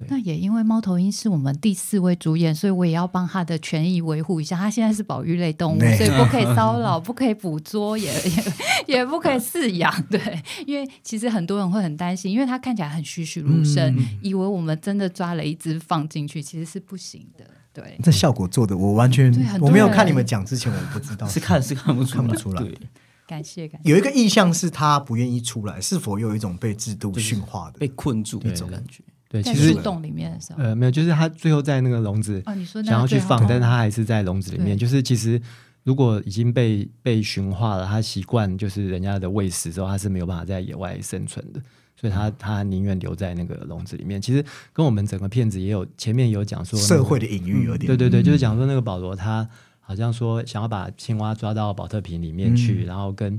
[0.09, 4.57] 那也因为猫头鹰是我们第四位主演，所以我也要帮他的权益维护一下。
[4.57, 8.13] 他现在是保育类动物，所以不可以 骚扰，不可以捕捉，也
[8.87, 9.93] 也也不可以饲养。
[10.05, 10.21] 对，
[10.67, 17.45] 因为其实很多人会很担心，因为他看起来很栩栩如生，以为我们真的抓了一只放进去，其实是不行的。
[17.73, 22.79] 对，这效果做的我完全我没有看你们讲之前我不知道 是看是看不出来，看不出来对，
[23.27, 23.91] 感谢感谢。
[23.91, 27.87] 有一个意向是他不愿意出来，是否有一种被制度驯化的被？
[27.89, 29.03] 困住对那种感觉。
[29.29, 34.77] 对，其实树洞里面的时候，呃没有，就是他最后在那个笼子哦，你说想要去放，但是他还是在笼子里面。
[34.77, 35.41] 就是其实
[35.85, 41.61] 如果已经被被驯化了，他习惯就是人家的喂食之后，他是没有办法在野外生存的，
[41.95, 44.21] 所以他他宁愿留在那个笼子里面。
[44.21, 49.47] 其实跟我们整个片子也有前面有讲说、那个社会的隐喻有点，对对对，就是讲说那个保罗他
[49.81, 53.39] 好像说想要把青蛙抓到保特瓶里面去，然后跟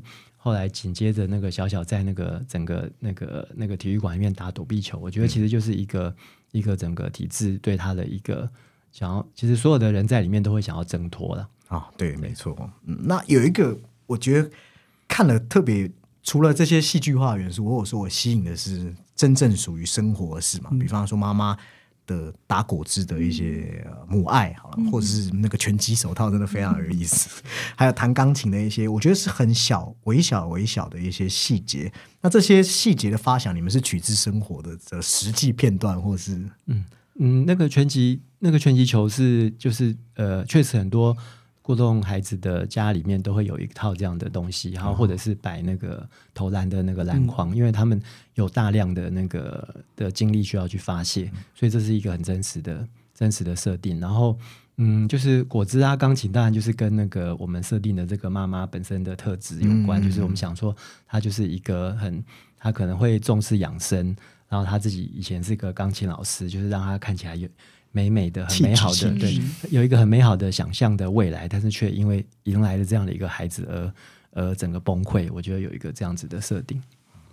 [0.50, 6.16] 后来紧接着那个小小在那个整个那个那个体育馆里面打躲避球，我觉得其实就是一个、
[6.52, 8.50] 一个整个体制对他的一个
[8.92, 11.48] 想要，其实所有的人在里面都会想要挣脱了。
[11.68, 12.58] 啊，对，没错。
[12.88, 14.50] 嗯，那有一个我觉得
[15.08, 15.92] 看了特别，
[16.24, 21.56] 除了这些戏剧化元素，我有说我吸引的是真正属于生活的事嘛，比方说妈妈。
[22.10, 27.44] 的打果汁的一些呃母爱，好了，或者是那个拳击手套，真的非常有意思。
[27.78, 31.92] 还有弹钢琴的一些，我觉得是很小、微小、微小的一些细节。
[32.22, 36.84] 那这些细节的发想，你们是取自生活的的实际片段，或是嗯
[37.20, 41.16] 嗯，那个拳击那个拳击球是就是呃，确实很多
[41.70, 46.04] 过动孩子的家里面都会有一套这样的东西，然后或者是摆那个
[46.34, 48.02] 投篮的那个篮筐，因为他们
[48.34, 54.00] 有大量的那个的精力需要去发泄，所以这是一个很真实的真实的设定。
[54.00, 54.36] 然后
[54.78, 60.04] 嗯，就是果汁啊，钢琴当然就是跟那个我们设定的这个妈妈本身的特质有关，嗯。
[60.04, 62.24] 就是我们想说她就是一个很
[62.58, 64.16] 她可能会重视养生，
[64.48, 67.48] 然后她自己以前是个钢琴老师，就是让她看起来有
[67.92, 73.94] 美美的、很美好的，对，有一个很美好的想象的未来，但是却因为迎来了这样的一个孩子而
[74.44, 75.30] 而整个崩溃。
[75.34, 76.82] 我觉得有一个这样子的设定。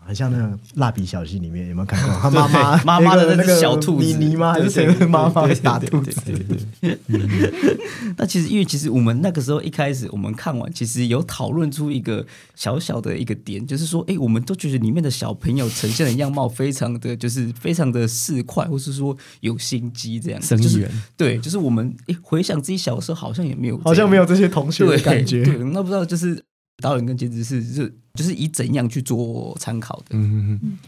[0.06, 2.16] 很像那个蜡笔小新里面有没有看过？
[2.22, 4.52] 他妈妈 妈妈的那个小兔子妮妮吗？
[4.52, 6.98] 还是谁对对对妈妈对打兔对子？
[8.16, 25.44] 那其实因为其实我们那个时候一开始我们看完，其实有讨论出一个小小的一个点，就是说，哎，我们都觉得里面的小朋友呈现的样貌非常的就是非常的市侩，或是说有心机这样子，就是对，就是我们诶回想自己小时候好像也没有，好像没有这些同学的感觉。
[25.44, 26.42] 对，那不知道就是
[26.78, 30.06] 导演跟监制是是就是以怎样去做参考的？
[30.10, 30.78] 嗯嗯嗯，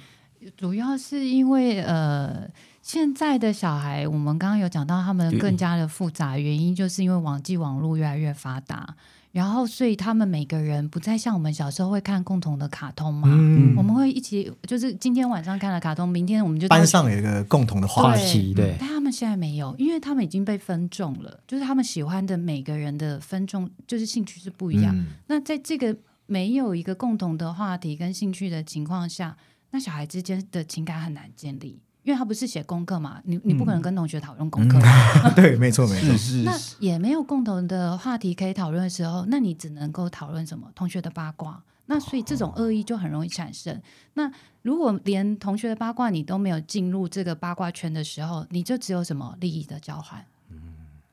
[0.57, 2.49] 主要是因为呃，
[2.83, 8.97] 现在的小孩，我们刚刚有讲到，他们更加的复杂，原因就是因为网际网络越来越发达，
[9.31, 24.97] 然后所以他们每个人不再像我们小时候会看共同的卡通嘛，嗯我们会一起，就是今天晚上看了卡通，明天我们就班上有一个共同的话话题，题对，但他们现在没有，因为他们已经被分众了，就是他们喜欢的每个人的分众，就是兴趣是不一样。
[24.97, 25.95] 嗯那在这个
[26.27, 29.37] 没有一个共同的话题跟兴趣的情况下，
[29.71, 31.79] 那小孩之间的情感很难建立，
[32.09, 34.79] 因为他不是写功课嘛，你你不可能跟同学讨论功课。
[35.37, 40.67] 对，没错没错，是那也没有共同的话题可以讨论的时候，那你只能够讨论什么？
[40.75, 41.63] 同学的八卦。
[41.85, 43.79] 那所以这种恶意就很容易产生。
[44.15, 44.31] 那
[44.63, 50.25] 如果连同学的八卦你都没有进入这个八卦圈的时候，你就只有什么利益的交换。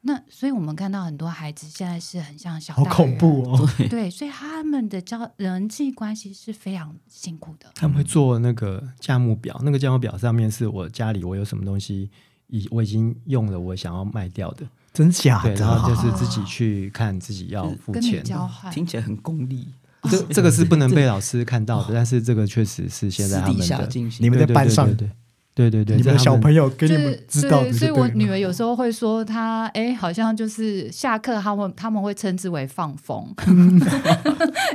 [0.07, 3.69] 那所以我们看到很多孩子现在是很像小好恐怖哦！
[3.89, 7.65] 对，所以他们的交人际关系是非常辛苦的。
[7.73, 12.11] 他们会做那个价目表，那个价目表上面是我家里我有什么东西
[12.47, 15.89] 已我已经用了，我想要卖掉的，真假对，然后？
[15.89, 18.23] 就是自己去看自己要付钱。
[18.23, 19.67] 交换，听起来很功利，
[20.03, 24.23] 这这个是不能被老师看到的，但是这个确实是现在他们的，下进行。
[24.23, 25.11] 你们在班上，对对对
[25.55, 33.25] 对对对，你们的小朋友友给你就是们知道的就所以，所以我女儿有时候会说她，哎，好像就是下课，他们他们会称之为放风，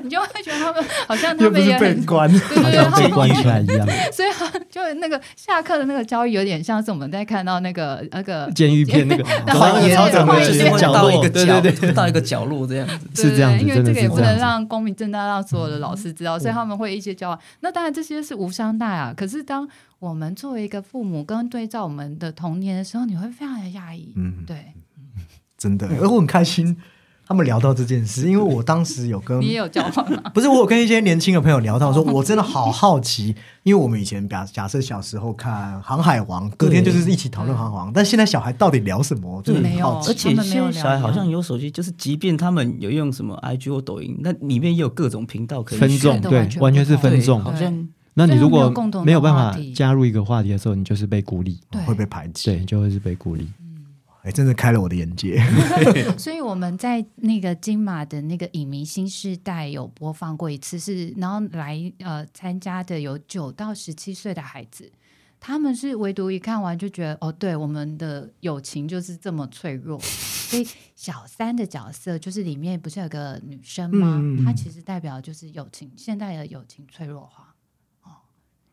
[0.03, 4.29] 你就会觉得他们好像他们也很，被关，对对对，被关起来一样，所以
[4.71, 9.23] 就那个下课的那个交易有点像是我们在看到那个那个监狱片那个。
[9.47, 13.23] 然后荒野操场的就是会角落，到一个角，对对对，到一个角落这样子。
[13.23, 14.39] 是这样因为这个也不能。
[14.39, 17.39] 让光明正大让所有的老师知道，所以他们会一些交往。
[17.61, 19.69] 那当然这些是无伤大雅，可是当
[20.01, 24.13] 我们作为一个父母跟对照我们的童年的时候，你会非常的压抑。
[24.17, 24.73] 嗯，对
[25.57, 26.77] 真的，而我很开心。
[27.27, 30.21] 他们聊到这件事，因为我当时有跟你也有交换吗？
[30.35, 39.37] 不是我有跟一些年轻的朋友聊到说，我真的好好奇，因为我们以前假假设小时候看《航海王》，隔天就是一起讨论《航海王》，但现在小孩到底聊什么？
[39.37, 47.45] 我真的没有很好奇而且现在小孩聊好像有手机，就是即便他们有用什么 IG 或抖音，那里面也有各种频道可以分众对完，全是分众对。
[47.45, 48.73] 好像那你如果
[49.05, 52.51] 没有办法加入一个话题的时候，你就是被孤立，会被排挤。
[52.51, 53.49] 对，就会是被孤立。
[54.23, 55.43] 哎，真的开了我的眼界。
[56.19, 64.93] 所以我们在那个金马的那个影迷新世代有播放过一次是，然后来呃参加的有九到十七岁的孩子，
[65.39, 69.99] 他们是唯独一看完就觉得哦，对，我们的友情就是这么脆弱。
[70.01, 74.21] 所以小三的角色就是里面不是有个女生吗？
[74.45, 77.50] 她其实代表就是友情，现代的友情脆弱化哦，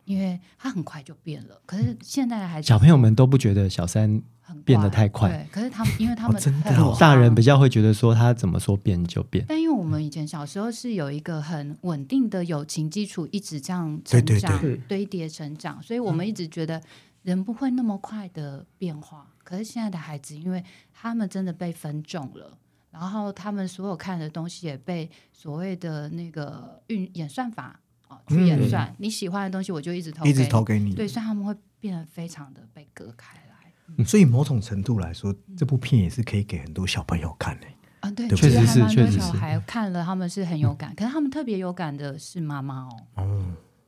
[0.08, 1.62] 因为他很快就变了。
[1.66, 7.58] 可是现在的孩子小朋友们都不觉得小三，很变得太快对，可是他们因为他哦们很真的哦大人比较。
[7.58, 9.43] 会觉得说他怎么说变就变。
[9.49, 16.80] 但因为我们以前小时候是有一个很稳定的友情基础，一直这样对对成长、对堆叠成长，所以我们一直觉得
[17.24, 19.28] 人不会那么快的变化。
[19.43, 22.55] 可是现在的孩子，因为他们真的被分众了，
[22.91, 30.93] 然后他们所有看的东西也被所谓的那个运演算法哦去演算，你喜欢的东西我就一直投给一直你投给你。
[30.93, 34.03] 对，所以他们会变得非常的被隔开来。
[34.03, 37.68] 所以某种程度来说，这部片也是可以给很多小朋友看的。
[38.01, 42.89] 啊，对，确实是确实是小孩看了，他们是很有感，可是他们特别有感的是妈妈哦。
[43.16, 43.45] 哦，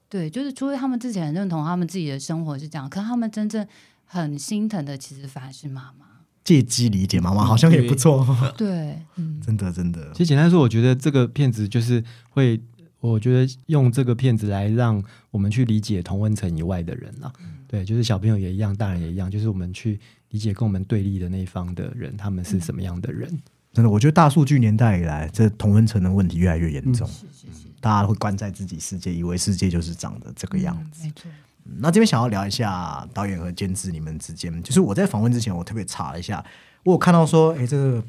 [0.07, 3.67] 对，就是除了他们自己很认同他们自己的生活是这样，可他们真正
[4.05, 6.05] 很心疼的，其实反而是妈妈。
[6.43, 8.25] 借机理解妈妈好像也不错，
[8.57, 10.19] 对，嗯，真的真的其。
[10.19, 12.59] 实简单说，我觉得这个片子就是会，
[12.99, 17.31] 我觉得用这个片子来让我们去理解同温层以外的人啦。
[17.67, 23.29] 对，就是小朋友也一样，大人也一样，就是我们去理解跟我们对立的那一方的人，他们是什么样的人。
[23.71, 27.07] 真的，我觉得大数据年代以来，这同温层的问题越来越严重。
[27.07, 31.03] 是是是，大家会关在自己世界，以为世界就是长得这个样子。
[31.03, 31.31] 嗯没错。
[31.65, 36.43] 嗯那这边想要聊一下导演和监制你们之间，就是我在访问之前，我特别查了一下，
[36.83, 38.03] 我有看到说，哎，这个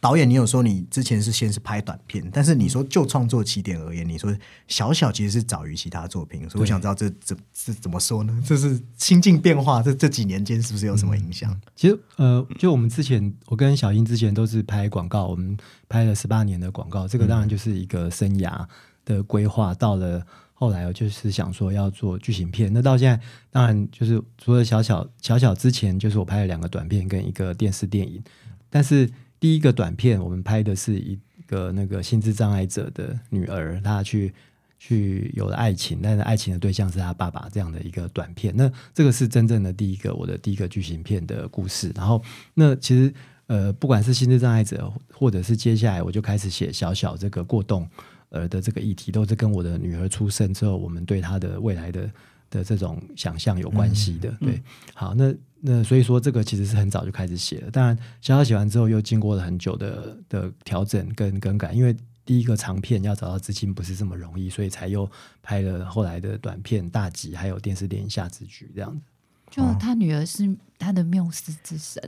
[0.00, 4.34] 导演你有说你之前是先是拍短片，但是你说就创作起点而言，你说
[4.66, 8.36] 小小其实是早于其他作品，所以我想知道这怎是怎么说呢？
[8.46, 11.54] 这是心境变化，这这几年间是不是有什么影响？
[11.76, 15.54] 其实，呃，就我们之前，我跟小英之前都是拍广告，我们
[15.88, 18.66] 拍了十八年的广告，这个当然就是一个生涯
[19.04, 19.74] 的规划。
[19.74, 22.72] 到了后来，我就是想说要做剧情片。
[22.72, 28.22] 那到现在，当然就是除了小小小小之前，就是我拍了两个短片跟一个电视电影。
[28.70, 34.32] 但是第一个短片，我们拍的是一个那个心智障碍者的女儿，她去
[34.78, 38.54] 去有了爱情，但是爱情的对象是她爸爸这样的一个短片。
[38.54, 41.90] 那这个是真正的第一个我的第一个剧情片的故事。
[41.96, 42.22] 然后
[42.54, 43.12] 那其实
[43.46, 47.88] 呃，不管是心智障碍者，或者是接下来我就开始写小小这个过动
[48.28, 52.08] 儿的这个议题，都是跟我的女儿出生之后，我们对她的未来的
[52.50, 54.28] 的这种想象有关系的。
[54.40, 61.96] 嗯对，好，那那所以说这个其实是很早就开始写了，当然小小写完之后又经过了很久的的调整跟更改，因为。
[62.22, 65.10] 第一个长片要找到资金不是这么容易，所以才又
[65.42, 69.04] 拍了后来的短片《大集》，还有电视电影《下之局》这样子。
[69.50, 70.48] 就他女儿是
[70.78, 72.00] 他的缪斯之神，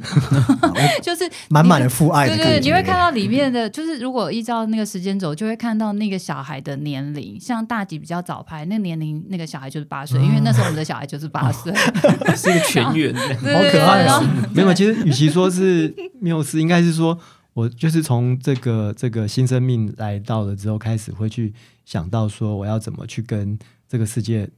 [1.03, 7.38] 就是满满的父爱的对对对，你会看到里面的，就是如果依照那个时间轴，就会看到那个小孩的年龄。
[7.38, 11.74] 像大吉比较早拍，那年龄那个小孩就是八岁，因为那时候我们的小孩就是八岁，
[12.36, 13.20] 是一个全员的。
[13.53, 14.05] 好可爱哦。
[14.05, 14.24] 对对然后
[14.55, 17.18] 没有，其实与其说是缪斯，应该是说
[17.55, 21.53] 我就是从这个这个新生命来到了之后，开始会去
[21.84, 24.49] 想到说我要怎么去跟这个世界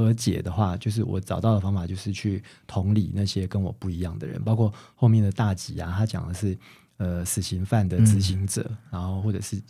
[0.00, 6.58] 和解的话，就是我找到的方法就是去同理那些跟我不一样的人，包括后面的大吉啊，他讲的是
[6.96, 9.60] 呃死刑犯的执行者，然后或者是。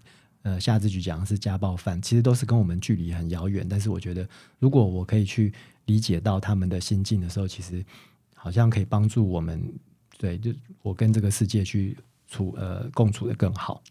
[0.43, 3.67] 呃，夏之局讲的是家暴犯，其实都是跟我们距离很遥远。
[3.69, 4.27] 但是我觉得，
[4.59, 5.53] 如果我可以去
[5.85, 7.85] 理解到他们的心境的时候，其实
[8.35, 9.63] 好像可以帮助我们，
[10.17, 10.51] 对，就
[10.81, 11.95] 我跟这个世界去
[12.27, 13.83] 处呃共处的更好。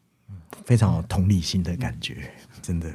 [0.65, 2.31] 非常有同理心的感觉，
[2.63, 2.91] 真的。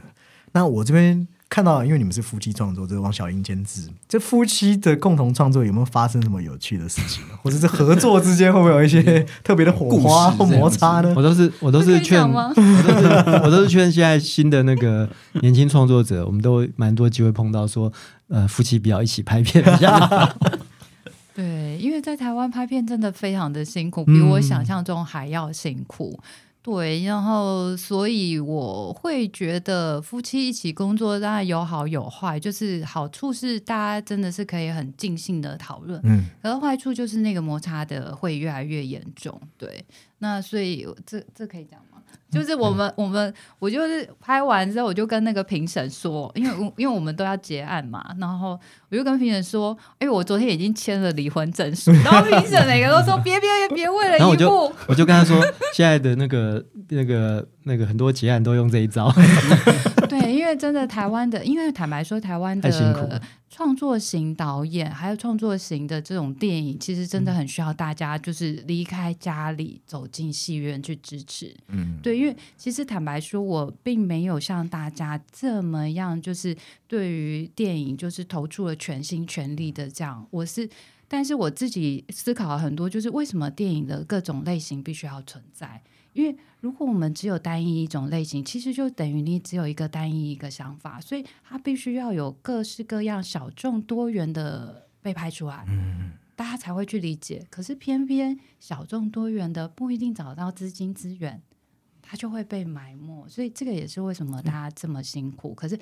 [0.50, 1.24] 那我这边
[1.54, 7.22] 看到，因为你们是夫妻创作，这个王小英监制，这夫妻的共同创作有没有发生什么有趣的事情？
[7.44, 11.22] 或者是合作之间会不会有一些 特别的火花或摩擦呢我？
[11.22, 13.06] 都是我都是劝，我都是
[13.44, 15.08] 我都是劝现在新的那个
[15.42, 17.92] 年轻创作者，我们都蛮多机会碰到说，
[18.26, 20.36] 呃，夫妻不要一起拍片比较好。
[21.36, 26.18] 对，因为在台湾拍片真的非常的辛苦，比我想象中还要辛苦。
[26.64, 39.38] 对，然后所以我会觉得夫妻一起工作当然有好有坏，就是好处是大家真的是可以很尽兴的讨论，嗯，可是坏处就是那个摩擦的会越来越严重。
[39.58, 39.84] 对，
[40.20, 41.93] 那所以这这可以讲吗？
[42.34, 48.58] 就是我们我们我就是拍完之后，我就跟那个评审说，因为我因为我们都要结案嘛，然后
[48.90, 55.40] 我就跟评审说，哎，我昨天已经签了离婚证书，然后评审每个都说别别别为了 然后我就一部，我就跟他说，
[55.72, 59.12] 现在的那个那个那个很多结案都用这一招。
[60.56, 71.54] 真的台湾的，因为坦白说，台湾的创作型导演还有创作型的这种电影，其实真的很需要大家就是离开家里走进戏院去支持。
[71.68, 76.56] 嗯，对，因为其实坦白说，我并没有像大家这么样，就是
[76.88, 80.26] 对于电影就是投注了全心全力的这样。
[80.30, 80.68] 我是，
[81.06, 85.80] 但是我自己思考了很多，就是为什么电影的各种类型必须要存在？
[86.14, 95.64] 因为如果我们只有单一一种类型，其实就等于你只有一个单一一个想法，所以它必须要有各式各样、小众多元的被拍出来。
[95.68, 97.46] 嗯，大家才会去理解。
[97.50, 101.42] 可是偏偏小众多元的不一定找到资金资源，
[102.00, 103.28] 它就会被埋没。
[103.28, 105.52] 所以这个也是为什么大家这么辛苦。
[105.54, 105.78] 可是，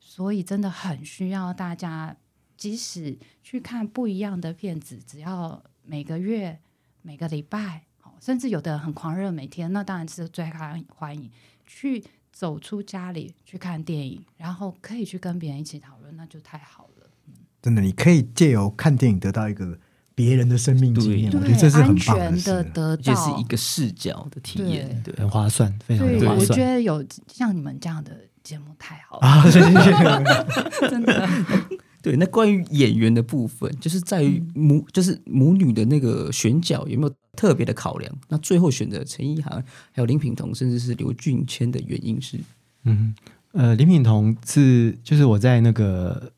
[0.00, 2.16] 所以真的很需要大家，
[2.56, 6.58] 即使去看不一样的片子，只要每个月、
[7.02, 11.30] 每个礼拜，好甚至有的很狂热，每天，那当然是最欢欢迎
[11.66, 12.04] 去。
[12.36, 17.06] 走出家里去看电影，然后可以去跟别人一起讨论，那就太好了。
[17.62, 19.78] 真的，你可以借由看电影得到一个
[20.16, 22.64] 别人的生命经验，我觉得这是很安棒全的。
[22.64, 26.56] 得而且是一个视角的体验，对，很划算，非常划算，我觉。
[26.56, 30.90] 得有像你们这样的节目太好了，啊，谢谢谢谢。
[30.90, 31.28] 真的。
[32.04, 38.14] 对，那关于演员的部分，就是在于母，就是母女的那个选角有没有特别的考量？
[38.28, 42.38] 那最后选择陈意涵、还有林品彤，甚至是刘俊谦的原因是，
[42.82, 43.14] 嗯，
[43.52, 46.30] 呃，林品彤是就是我在那个，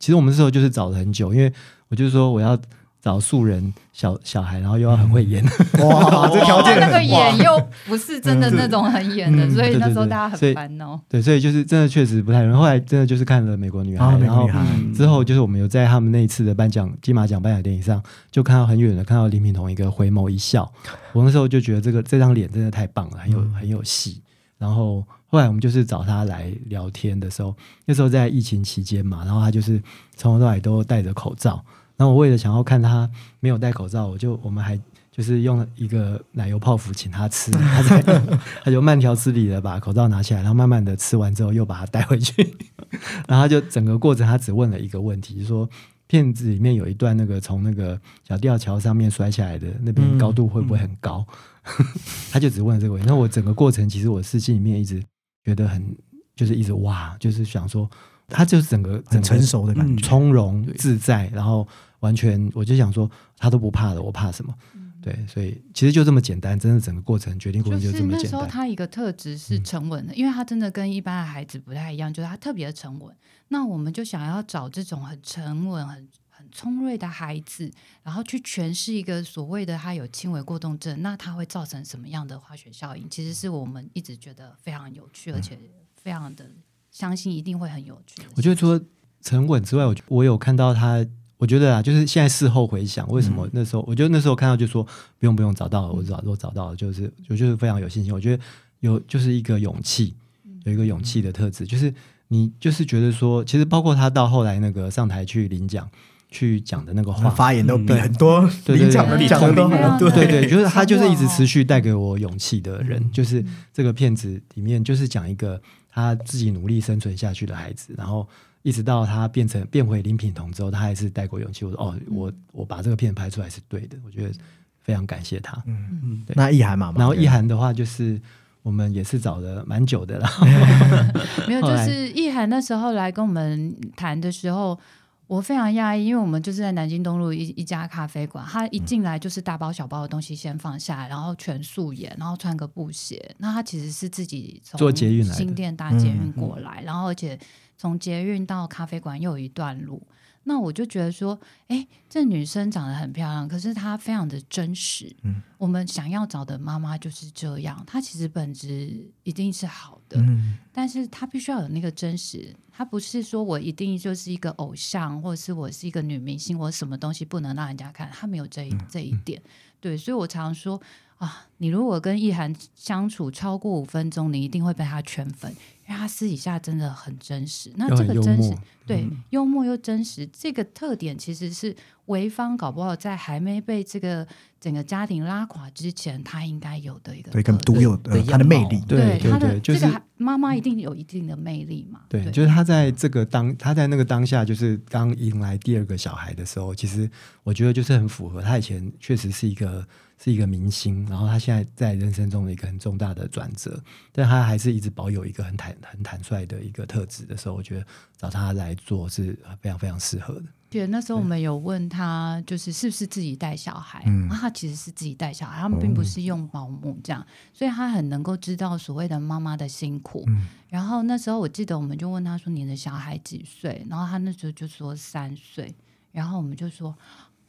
[0.00, 1.52] 其实我们那时候就是找了很久，因为
[1.86, 2.60] 我就是说我要
[3.04, 5.44] 找素人小小孩，然后又要很会演，
[5.84, 10.98] 哇，这条件那个演又不是真的那种很演的，嗯所以那时候大家很烦恼。
[11.06, 12.58] 对，所以就是真的确实不太容易。
[12.58, 14.48] 后来真的就是看了《美国女孩》啊然后
[14.94, 20.72] 之后就是我们有在他们那一次的颁奖金马奖颁奖典礼上，就看到很远的看到林品彤一个回眸一笑，
[21.12, 24.22] 我那时候就觉得这个这张脸真的太棒了，很有嗯很有戏。
[24.56, 29.78] 然后后来我们就是找他来聊天的时候，那时候在疫情期间嘛，然后他就是
[30.16, 31.62] 从头到尾都戴着口罩。
[31.96, 33.08] 然后我为了想要看他
[33.40, 34.78] 没有戴口罩，我就我们还
[35.10, 38.02] 就是用一个奶油泡芙请他吃，他才
[38.64, 42.42] 他就慢条斯理的把口罩拿起来，然后慢慢的吃完之后又把它带回去，
[43.28, 45.68] 然后他就整个过程他只问了一个问题，就是说
[46.06, 51.24] 片子里面有一段那个从那个小吊桥上面摔下来的那边嗯高度会不会很高？
[52.30, 53.08] 他就只问了这个问题。
[53.08, 55.02] 那我整个过程其实我是心里面一直
[55.44, 55.96] 觉得很
[56.36, 57.88] 就是一直哇，就是想说
[58.28, 60.06] 他就是整个整个很成熟的感嗯觉。
[60.06, 61.66] 从容自在，然后
[62.00, 64.54] 完全我就想说他都不怕了，我怕什么？
[65.02, 68.48] 对，所以其实就这么简单，真的整个过程决定过程就就是这么那时候简单。
[68.48, 73.14] 他一个特质是沉稳的，因为他真的跟一般的孩子不太一样，就是他特别的沉稳。
[73.48, 77.70] 那我们就想要找这种很沉稳、很很聪锐的孩子，
[78.02, 83.06] 然后去诠释一个所谓的他有轻微过动症，那他会造成什么样的化学效应？
[83.10, 85.58] 其实是我们一直觉得非常有趣，而且
[85.94, 86.50] 非常的
[86.94, 88.22] 相信一定会很有趣。
[88.36, 88.80] 我觉得除了
[89.20, 91.04] 沉稳之外，我我有看到他，
[91.38, 94.82] 我觉得啊，就是现在事后回想，为什么那时候，我觉得那时候看到就说
[95.18, 98.14] 不用不用找到了，我找我找到了，就是我就是非常有信心。
[98.14, 98.42] 我觉得
[98.78, 100.14] 有就是一个勇气，
[100.62, 101.92] 有一个勇气的特质，就是
[102.28, 105.90] 你就是觉得说，其实包括他到后来那个上台去领奖。
[106.30, 115.62] 去讲的那个话，发言都比很多对对领奖的对讲的都对很对对对，就是他就是一直持续带给我勇气的人，嗯就是这个片子里面就是讲一个
[115.94, 118.28] 他自己努力生存下去的孩子，然后
[118.62, 121.64] 一直到他变成变回林品彤之后，他还是带过勇气。
[121.64, 124.34] 我说哦，我我把这个片拍出来是对的，我觉得
[124.82, 125.62] 非常感谢他。
[125.66, 128.20] 嗯嗯，那意涵妈妈，然后意涵的话就是。
[128.64, 130.30] 我们也是找了蛮久的啦，
[131.46, 134.80] 没有，就是意涵那时候来跟我们谈的时候，
[135.26, 143.34] 我非常讶异，因为我们就是在南京东路一一家咖啡馆，他一进来就是大包小包的东西先放下来，然后全素颜，然后穿个布鞋。
[143.38, 147.38] 那他其实是自己从坐捷运来新店搭捷运过来，然后而且
[147.76, 150.02] 从捷运到咖啡馆又有一段路。
[150.44, 151.38] 那我就觉得说，
[151.68, 155.14] 哎，这女生长得很漂亮，可是她非常的真实。
[155.22, 160.20] 嗯，我们想要找的妈妈就是这样，她其实本质一定是好的。
[160.20, 169.40] 嗯但是她必须要有那个真实，她不是说我一定就是一个偶像，或者是我是一个女明星，我什么东西不能让人家看，她没有这一这一点。
[169.80, 170.80] 对，所以我常说
[171.18, 175.50] 啊，你如果跟意涵相处超过五分钟，你一定会被她圈粉，
[175.86, 177.72] 因为她私底下真的很真实。
[177.76, 178.54] 那这个真实。
[178.86, 181.74] 对，幽默又真实，这个特点其实是
[182.06, 184.26] 潍坊搞不好在还没被这个
[184.60, 192.00] 整个家庭拉垮之前，他应该有的一个对，跟特点独有的他的魅力，对对他的对，就是这个妈妈一定有一定的魅力嘛。
[192.08, 197.10] 对，就是他在这个当他在那个当下，就是刚迎来第二个小孩的时候，其实
[197.42, 199.86] 我觉得就是很符合他以前确实是一个
[200.18, 203.82] 是一个明星，然后他现在在人生中的一个很重大的转折，
[204.12, 207.86] 但他还是一直保有一个很坦很坦率的一个特质的时候，我觉得
[208.24, 210.44] 找他来做是非常非常适合的。
[210.70, 220.24] 对，那时候我们有问他，就是是不是自己带小孩，嗯啊，他其实是自己带小孩，他们并不是用保姆这样，所以他很能够知道所谓的妈妈的辛苦。
[220.28, 225.72] 嗯然后那时候我记得我们就问他说：“你的小孩几岁？”然后他那时候就说三岁，
[226.10, 226.94] 然后我们就说。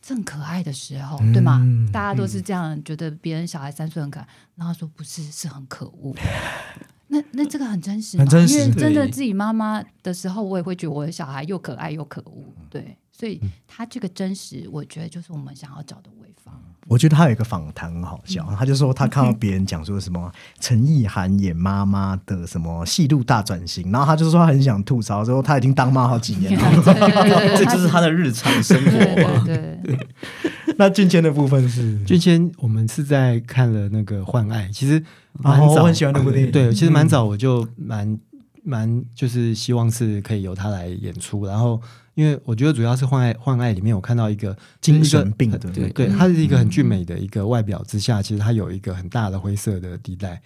[0.07, 1.59] 正可爱的时候，对吗？
[1.63, 6.15] 嗯大家都是这样觉得，别人小孩三岁很可爱，然后他说不是，是很可恶。
[7.15, 16.53] 那那这个很真实，很真实因为真的自己妈妈的时候，我也会觉得我的小孩又可爱又可恶，对，所以他这个真实，我觉得就是我们想要找的潍坊。
[16.87, 26.83] 我觉得他有一个访谈很好笑，他就说他看到别人讲说什么陈意涵演妈妈的什么戏路大转型，然后他就说他很想吐槽，说他已经当妈好几年了。
[27.57, 29.43] 这就是他的日常生活对嘛。
[29.45, 30.07] 对对，
[30.77, 35.01] 那俊谦的部分是，俊谦，我们是在看了那个《幻爱》，其实
[35.33, 36.51] 蛮哦，早，我很喜欢那部电影。
[36.51, 38.19] 对，其实蛮早我就蛮
[38.63, 41.81] 蛮就是希望是可以由他来演出，然后
[42.13, 45.57] 因为我觉得主要是《幻爱》《幻爱》里面我看到一个精神病的。
[45.57, 50.41] 一个那个对，他是一个很俊美的一个外表之下，其实他有一个很大的灰色的地带。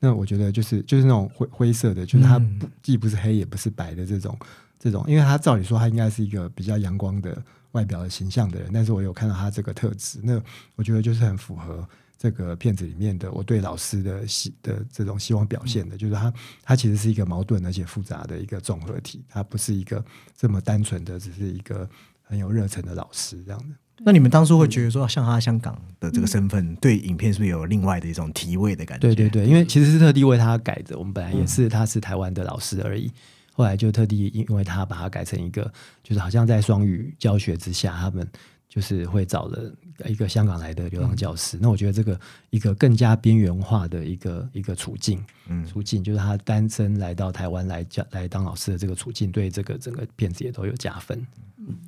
[0.00, 2.60] 那我觉得就是就是那种灰灰色的，就是它嗯。
[2.82, 4.36] 既不是黑也不是白的这种
[4.78, 7.42] 这种，因为他照理说他应该是一个比较阳光的
[7.74, 10.42] 外表的形象的人，但是我有看到他这个特质，那
[10.74, 20.02] 我觉得就是很符合这个片子里面的我对老师的希的这种希望表现的，就是他他其实是一个矛盾而且复杂的一个综合体，他不是一个
[20.36, 21.88] 这么单纯的只是一个
[22.22, 23.74] 很有热忱的老师这样的。
[24.04, 29.06] 那你们当初会觉得说，像他香港的这个身份，对影片是不是有另外的一种提味的感觉？
[29.06, 33.10] 对对对，因为其实是特地为他改的，我们本来也是他是台湾的老师而已，
[33.56, 38.28] 后来就特地因为他把它改成一个，就是好像在双语教学之下，他们
[38.68, 39.72] 就是会找了
[40.06, 41.56] 一个香港来的流浪教师。
[41.62, 42.18] 那我觉得这个
[42.50, 45.64] 一个更加边缘化的一个一个处境，嗯。
[45.64, 51.24] 处境就是他单身来到台湾来教来当老师的这个处境，对这个整个片子也都有加分。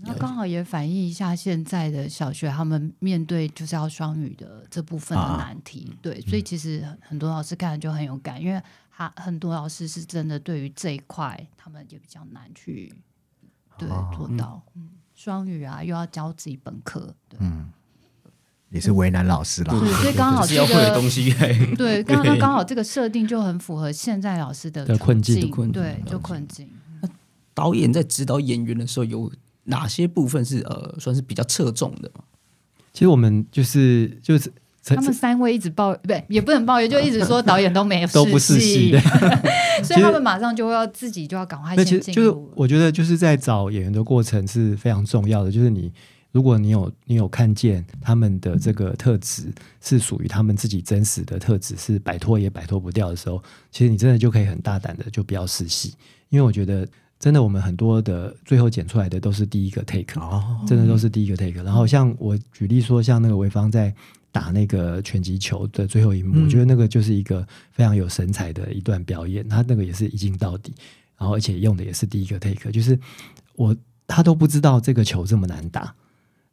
[0.03, 5.37] 那刚好也反映一下现在的小学他们面对就是要双语的这部分的啊。
[5.37, 8.63] 难题，对，所以其实很很多老师看了就很有感，因为
[8.97, 12.91] 他很多老师是真的对于这一块他们也比较难去
[13.77, 17.39] 对哦做到，嗯，双语啊又要教自己本科，对。
[17.43, 17.71] 嗯，
[18.71, 19.79] 也是为难老师啦。
[19.79, 20.67] 对，所以 刚好这个
[21.77, 26.71] 对， 刚刚刚好这个设定就很符合现在老师的困境境困境对，就困境。
[27.53, 29.31] 导演在指导演员的时候，有
[29.65, 32.25] 哪些部分是呃算是比较侧重的嘛？
[32.93, 34.51] 其实我们就是就是
[34.95, 38.93] 他们三位一直抱，不对，也不能抱怨， 就一直说导演都没有都不是戏，
[39.83, 42.31] 所以他们马上就要自己就要赶快那其先进实就是。
[42.55, 45.93] 我觉得就是在找演员的过程是非常重要的，就是你
[46.33, 55.95] 如果你有你有看见他们的这个特质是属于他们自己真实的特质，是摆脱也摆脱不掉的时候，其实你真的就可以很大胆的就不要试戏，
[56.29, 56.87] 因为我觉得
[57.19, 61.63] 真的我们很多的最后剪出来的都是第一个 take，哦，真的都是第一个 take。
[61.63, 63.95] 然后像我举例说，像那个潍坊在
[64.37, 70.75] 打那个拳击球的最后一幕，嗯我觉得那个就是一个非常有神采的一段表演，他那个也是一镜到底，
[71.17, 72.99] 然后而且用的也是第一个 take，就是
[73.55, 73.75] 我
[74.07, 75.95] 他都不知道这个球这么难打。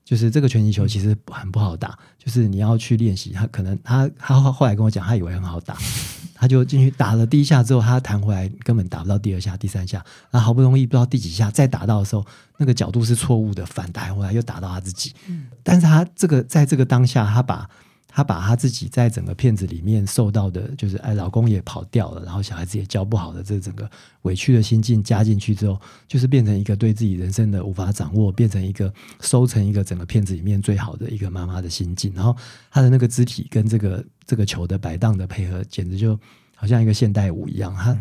[0.05, 3.31] 就是这个拳击球其实很不好打，就是你要去练习。
[3.31, 5.77] 他可能他他后后来跟我讲，他以为很好打，
[6.43, 12.25] 他就进去打了第一下之后，他弹回来根本打不到第二下、第三下，然后好不容易不知道第几下再打到的时候，
[12.57, 15.13] 那个角度是错误的，反弹回来又打到他自己。
[15.63, 17.69] 但是他这个在这个当下，他把
[18.15, 23.89] 他把他自己在整个片子里面受到的，就是哎，老公也跑掉了，然后小孩子也教不好的这整个
[24.21, 32.13] 委屈的心境加进去之后，就是变成一个对自己人生的无法掌握，变成一个收成一个整个片子里面最好的一个妈妈的心境。
[32.13, 32.37] 然后
[32.69, 36.15] 他的那个肢体跟这个这个球的摆荡的配合，简直就
[36.55, 37.73] 好像一个现代舞一样。
[37.73, 37.97] 他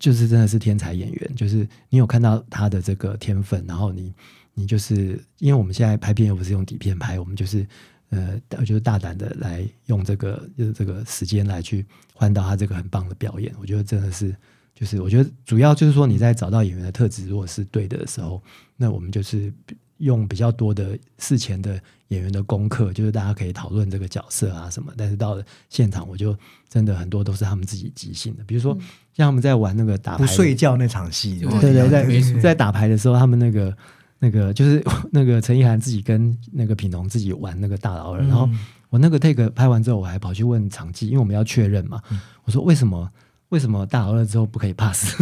[0.00, 4.12] 就是真的是天才演员，就是你有看到他的这个天分，然后你
[4.54, 7.64] 你就是因为我们现在拍片又不是用底片拍，我们就是
[8.12, 11.84] 呃，我觉得大胆的来用这个就是这个时间来去
[12.14, 14.36] 换到他这个很棒的表演，我觉得真的是
[14.74, 18.42] 就是我觉得主要就是说你在找到演员的特质如果是对的时候，
[18.76, 19.50] 那我们就是
[19.96, 26.36] 用比较多的事前的演员的功课，就是大家可以讨论这个角色啊什么，但是到了现场，我就
[26.68, 28.76] 真的很多都是他们自己即兴的，比如说
[29.14, 33.74] 像他们在玩那个打牌不睡觉那场戏，对对对，在在打牌的时候，他们那个
[34.22, 38.48] 那个就是 那个陈意涵自己跟那个品农自己玩那个大老二，然后
[38.88, 42.00] 我那个 take 拍完之后，我还跑去问场记，因为我们要确认嘛，
[42.44, 43.10] 我说为什么
[43.48, 45.12] 为什么大老二之后不可以 pass？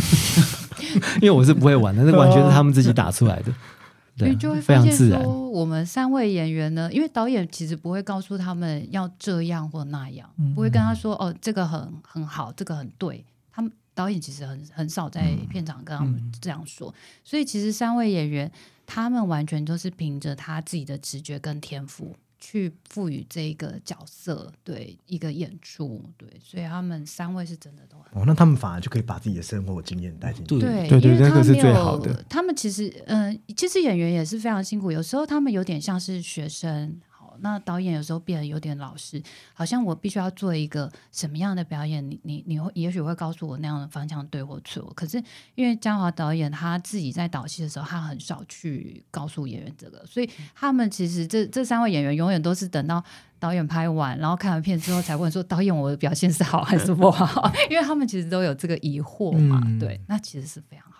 [1.17, 3.55] 因为我是不会玩的，那完全是他们自己打出来的，
[4.19, 5.23] 对啊，所以就会非发现常自然。
[5.23, 13.25] 说，我们三位演员呢，因为导演其实不会告诉他们要这样或那样，不会跟他说哦，这个很很好，这个很对。
[13.53, 16.93] 他们导演其实很很少在片场跟他们这样说，
[17.25, 18.51] 所以其实三位演员
[18.91, 22.17] 他们完全都是凭着他自己的直觉跟天赋。
[22.43, 30.59] 去赋予这个角色对一个演出，对，所以他们三位是真的都很哦，那他们反而就可以把自己的生活经验带进去。
[30.59, 32.25] 对对，对对那个是最好的。
[32.31, 36.99] 他们其实，嗯、其实演员也是非常辛苦，有时候他们有点像是学生。
[37.41, 39.23] 好，那导演有时候变得有点老实，
[39.55, 44.93] 好像我必须要做一个什么样的表演，你你你会也许会告诉我那样的方向对或错。
[44.95, 45.23] 可是
[45.55, 53.03] 因为嘉华导演他自己在导戏的时候，他很少去告诉演员这个，所以他们其实这这三位演员永远都是等到
[53.39, 59.63] 导演拍完，然后看完片之后才问说导演我的表现是好还是不好， 因为他们其实都有这个疑惑嘛。
[59.65, 61.00] 嗯对，那其实是非常好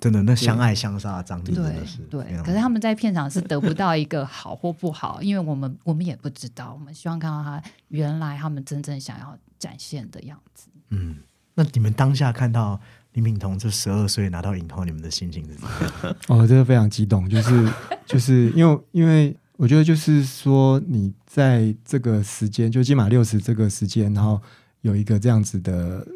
[0.00, 10.68] 真的，那相爱相杀的张力真的是对可是他们在片场是得不到一个好或不好， 因为我们我们也不知道，我们希望看到他原来他们真正想要展现的样子。
[10.88, 11.16] 嗯。
[11.54, 12.80] 那你们当下看到
[13.12, 15.70] 林敏彤这十二岁拿到影后，你们的心情是怎么
[16.04, 16.16] 样？
[16.28, 17.68] 哦，真的非常激动，就是
[18.06, 24.40] 就是因为因为我觉得就是说你在这个时间，就金马六十这个时间，然后
[24.80, 26.06] 有一个这样子的，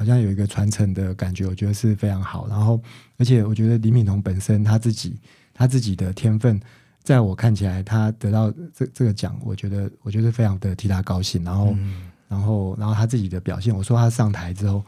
[0.00, 2.48] 好像有一个传承的感觉，我觉得是非常好。
[2.48, 2.80] 然后
[3.18, 5.20] 而且我觉得李敏彤本身他自己
[5.52, 6.58] 他自己的天分，
[7.02, 11.44] 在我看起来，他得到这这个奖，我觉得我觉得非常的替他高兴。
[11.44, 11.76] 然后、
[12.28, 14.82] 然后然后他自己的表现，我说他上台之后，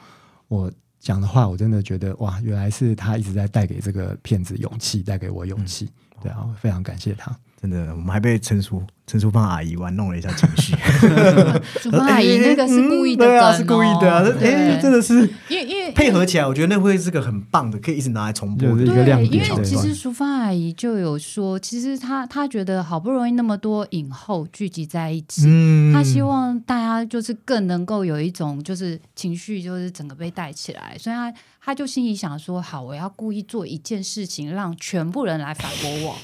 [0.48, 5.90] 我讲的话，我真的觉得哇，原来是他一直在带给这个骗子勇气，带给我勇气。
[6.22, 7.38] 对啊，我非常感谢他。
[7.62, 10.74] 真的，我们还被陈淑陈淑芳阿姨玩弄了一下情绪。
[11.80, 14.10] 淑芳阿姨那个是故意的、嗯对啊，是故意的
[14.40, 15.14] 哎，对真的是
[15.48, 18.92] 因为因为配合起来，我觉得那会是个很棒的，可以一直拿来重播就是的。
[18.92, 31.32] 一个亮对，因点对为其实淑芳阿姨就有说，其实她她觉得好不容易那么多影后聚集在一起，嗯她希望大家就是更能够有一种就是情绪，就是整个被带起来，所以她
[31.64, 36.16] 她就心里想说，好，我要故意做一件事情，让全部人来反驳我。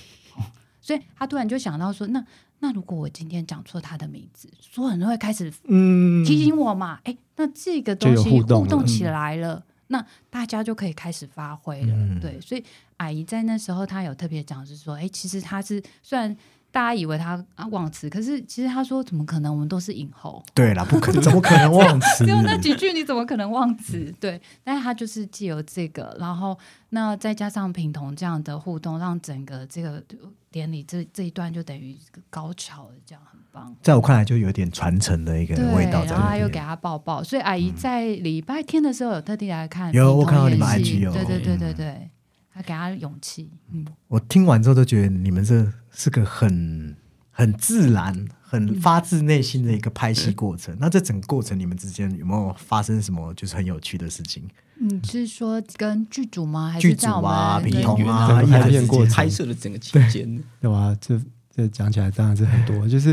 [0.88, 2.24] 哦所以他突然就想到说，那
[2.60, 11.92] 那如果我今天讲错他的名字，所有人都会开始嗯提醒我嘛，哎、那这个东西互动起来了，那大家就可以开始发挥了。
[11.94, 12.64] 嗯对，所以
[12.96, 16.34] 阿姨在那时候她有特别讲，是说，哎、其实她是虽然
[16.70, 19.52] 大家以为他啊忘词，可是其实他说怎么可能？
[19.52, 22.24] 我们都是影后，对啦，不可能，怎么可能忘词？
[22.26, 24.14] 只有那几句，你怎么可能忘词？
[24.20, 26.56] 对，但是他就是借由这个，然后
[26.90, 30.02] 那再加上品彤这样的互动，让整个这个
[30.50, 31.96] 典礼这这一段就等于
[32.30, 33.74] 高潮了，这样很棒。
[33.82, 36.36] 在我看来，就有点传承的一个，味道然后他。
[36.36, 42.10] 又给他抱抱，所以阿姨在礼拜天的时候有特地来看有我看到你们 IG 有对对对嗯对对，
[42.54, 45.66] 他给他勇气，嗯，我听完之后都觉得你们这
[45.98, 46.94] 是个很
[47.32, 50.76] 很自然、很发自内心的一个拍戏过程。
[50.78, 54.44] 那这整个过程，你们之间有没有发生什么就是很有趣的事情？
[54.80, 56.70] 你是说跟剧组吗？
[56.70, 60.96] 还剧组是在我啊、们品彤啊、拍片过程拍摄的整个期间，对吧？
[61.00, 61.20] 这
[61.52, 63.12] 这讲起来当然是很多， 就是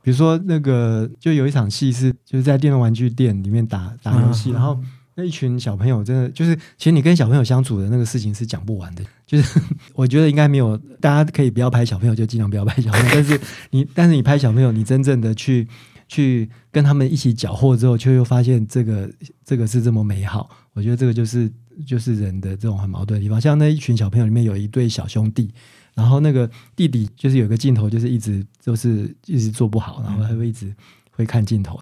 [0.00, 4.80] 比如说那个，就有一场戏是就是在电动玩具店里面打打游戏，嗯然后
[5.14, 9.04] 那一群小朋友真的就是，其实你跟小朋友相处的那个事情是讲不完的。
[9.26, 9.60] 就是
[9.94, 13.10] 我觉得应该没有，大家可以不要拍小朋友，就尽量不要拍小朋友。
[13.12, 13.40] 但是
[13.70, 15.68] 你但是你拍小朋友，你真正的去
[16.08, 19.10] 去跟他们一起搅和之后，却又发现这个
[19.44, 20.48] 这个是这么美好。
[20.74, 21.50] 我觉得这个就是
[21.86, 23.40] 就是人的这种很矛盾的地方。
[23.40, 25.52] 像那一群小朋友里面有一对小兄弟，
[25.94, 30.74] 然后那个弟弟就是有个镜头，就是一直就是一直做不好，然后他会一直
[31.10, 31.78] 会看镜头，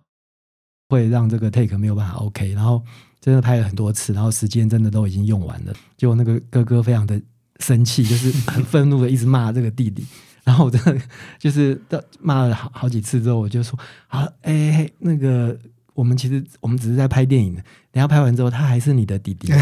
[0.89, 2.85] 会让这个 take 没有办法 OK，然后
[3.21, 7.21] 真的拍了很多次，然后时间真的都已经用完了，结果那个哥哥非常的
[7.59, 10.07] 生气，就是很愤怒的一直骂这个弟弟。
[10.43, 10.99] 然后我真的
[11.39, 11.79] 就是
[12.18, 15.57] 骂了好好几次之后，我就说：“好，哎、那个
[15.93, 17.62] 我们其实我们只是在拍电影的，
[17.93, 19.53] 等下拍完之后他还是你的弟弟。”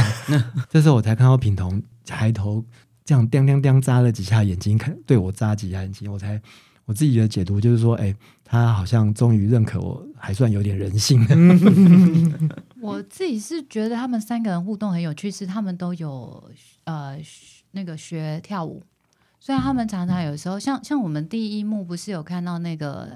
[0.71, 2.65] 这时候我才看到品彤抬头
[3.05, 6.41] 这样叮叮叮眨了几下眼睛，看对我眨几下眼睛，我才
[6.85, 11.27] 我自己的解读就是说，哎、他好像终于认可我，还算有点人性。
[12.81, 16.51] 我自己是觉得他们三个人互动很有趣，是他们都有
[16.85, 18.83] 呃学那个学跳舞，
[19.39, 23.09] 所以他们常常有时候像像我们第一幕不是有看到那个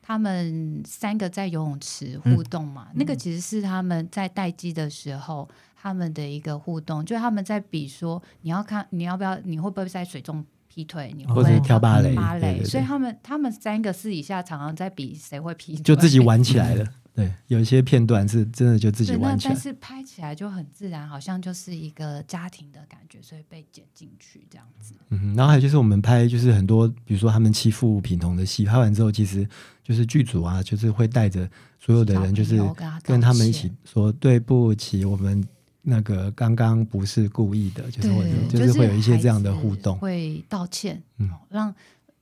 [0.00, 2.88] 他们三个在游泳池互动嘛？
[2.94, 16.86] 那个其实是他们在待机的时候他们的一个互动，就是他们在比说你要看你要不要你会不会在水中劈腿，你会不或者会跳芭蕾芭蕾，所以他们他们三个私底下常常在比谁会劈腿，就自己玩起来了。
[17.18, 19.54] 对，有一些片段是真的就自己对，那玩起来。
[19.54, 24.94] 但是拍起来就很自然，好像就是一个家庭的感觉，所以被剪进去这样子。
[25.08, 29.44] 嗯哼，然后还有就是我们拍就是很多，比如说他们欺负品彤的戏，拍完之后，其实
[29.82, 31.50] 就是剧组啊，就是会带着
[31.80, 32.56] 所有的人，就是
[33.02, 35.44] 跟他们一起说对不起，我们
[35.82, 39.98] 那个刚刚不是故意的，就是会，就是会有一些这样的互动。
[39.98, 41.74] 会道歉，嗯哦让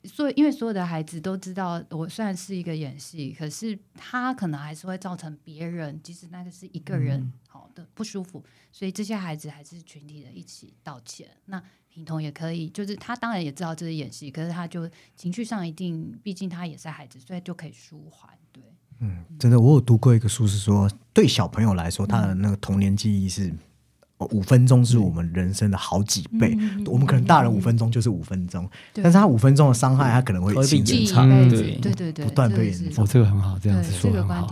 [0.07, 11.29] 所以因为所有的孩子都知道，我虽然是一个演戏，可是他可能还是会造成别人，即使那个是一个人嗯好的不舒服，所以这些孩子还是群体的一起道歉。
[11.47, 18.31] 那平彤也可以，就是他当然也知道这是演戏，可是他就情绪上一定，毕竟他也是孩子，所以就可以舒缓。
[18.53, 18.63] 对，
[19.01, 23.55] 嗯真的，我有读过一个书，是说对小朋友来说，他的那个童年记忆是哦
[24.31, 26.57] 五分钟是我们人生的好几倍。
[26.59, 29.05] 嗯我们可能大人五分钟就是五分钟，对。
[29.05, 31.79] 但是他五分钟的伤害，他可能会会被形成记一延长对。
[31.79, 34.47] 对对对，不断被哦，这个很好，这样子说很好。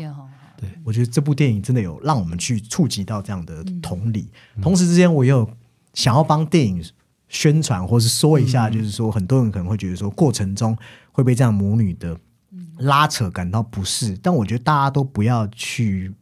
[0.56, 0.68] 对。
[0.84, 3.80] 我觉得这部电影真的有让我们去触及到这样的嗯。
[3.80, 4.28] 同理。
[4.60, 5.48] 同时之间，我也有
[5.94, 6.84] 想要帮电影
[7.28, 8.48] 宣传，或是说一嗯。
[8.48, 10.76] 下，就是说很多人可能会觉得说过程中
[11.10, 12.18] 会被这样母女的
[12.52, 12.68] 嗯。
[12.78, 16.12] 拉扯感到不适，但我觉得大家都不要去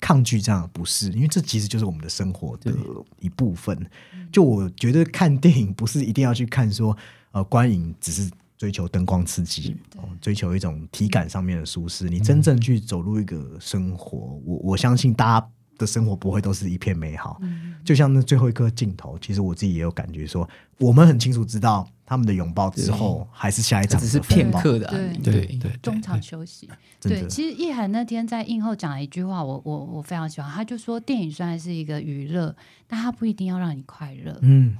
[0.00, 2.74] 抗拒这样的不适，因为这其实就是我们的生活的
[3.20, 3.76] 一部分。
[4.14, 6.96] 嗯就我觉得看电影不是一定要去看说
[7.32, 8.30] 呃观影只是。
[8.58, 12.08] 追求灯光刺激，哦，追求一种体感上面的舒适。
[12.08, 17.38] 你真正去走入一个生活，我我相信大家的生活不会都是一片美好。
[17.40, 20.48] 嗯就像那最后一颗镜头，其实我自己也有感觉说，
[20.80, 25.22] 我们很清楚知道他们的拥抱之后，还是下一场只是片刻的安宁。
[25.22, 26.66] 对对对，对中场休息。
[26.98, 30.50] 对，其实叶涵那天在映后讲了一句话，我我我非常喜欢。
[30.50, 32.56] 他就说，电影虽然是一个娱乐，
[32.86, 34.38] 但它不一定要让你快乐。
[34.40, 34.74] 嗯，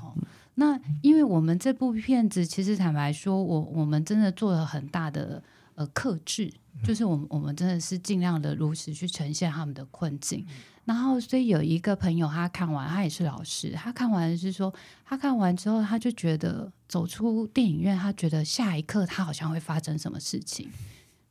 [0.54, 5.42] 那因为我们这部片子，其实坦白说，我我们真的做了很大的
[5.74, 6.50] 呃克制，
[6.82, 10.46] 就是我们我们真的是尽量的如实去呈现他们的困境。
[10.88, 14.72] 然后，所以有一个朋友他看完，他也是老师，他看完是说，
[15.04, 20.70] 他看完之后，他就觉得走出电影院，他觉得下一刻他好像会发生什么事情。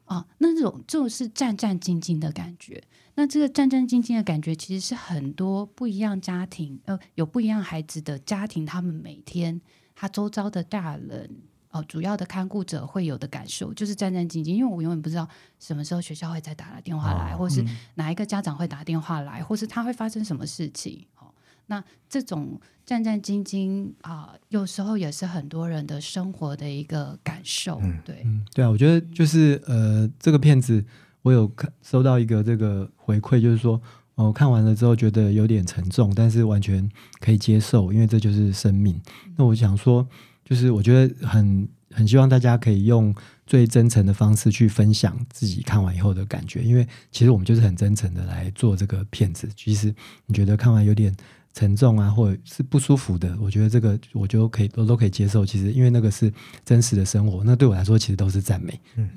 [0.06, 2.82] 啊，那种就是战战兢兢的感觉。
[3.16, 9.60] 那这个战战兢兢的感觉，其实是很多不一样家庭，呃，有不一样孩子的家庭，他们每天
[9.96, 11.32] 他周遭的大人，
[11.80, 14.52] 哦、主要的看顾者会有的感受，就是战战兢兢。
[14.54, 15.28] 因为我永远不知道
[15.60, 17.64] 什么时候学校会再打来电话来，或是
[17.96, 21.06] 哪一个家长会打电话来，或是他会发生什么事情。
[21.20, 21.28] 哦，
[21.68, 27.82] 那这种战战兢兢啊、有时候也是很多人的生活的一个感受。
[28.06, 30.84] 对，嗯，对啊，我觉得就是呃，这个片子
[31.22, 33.82] 我有看收到一个这个回馈，就是说，
[34.16, 39.00] 哦、看完了之后觉得有点沉重，但是完全可以接受，因为这就是生命。
[39.36, 40.08] 那我想说，
[40.48, 43.14] 就是我觉得很很希望大家可以用
[43.46, 49.50] 最真诚的方式去分享自己看完以后的感觉，因为其实我们就是很真诚的来做这个片子。
[49.58, 49.94] 其实
[50.26, 51.14] 你觉得看完有点
[51.54, 55.46] 沉重啊，或者是不舒服的，我觉得这个我就可以都都可以接受。
[55.46, 56.32] 其实因为那个是
[56.64, 58.80] 真实的生活，那对我来说其实都是赞美。
[58.96, 59.10] 嗯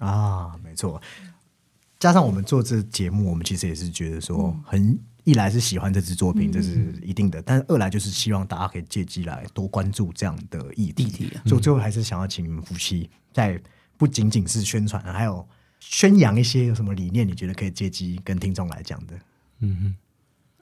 [0.00, 1.00] 啊，没错。
[2.00, 11.30] 加上我们做这节目，我们其实也是觉得说，很一来是喜欢这支作品，这是一定的；但是二来就是希望大家可以借机来多关注这样的议题。
[11.46, 13.58] 所以最后还是想要请你们夫妻，在
[13.96, 15.46] 不仅仅是宣传，还有
[15.80, 19.14] 宣扬一些有什么理念，你觉得可以借机跟听众来讲的？
[19.60, 19.94] 嗯哼。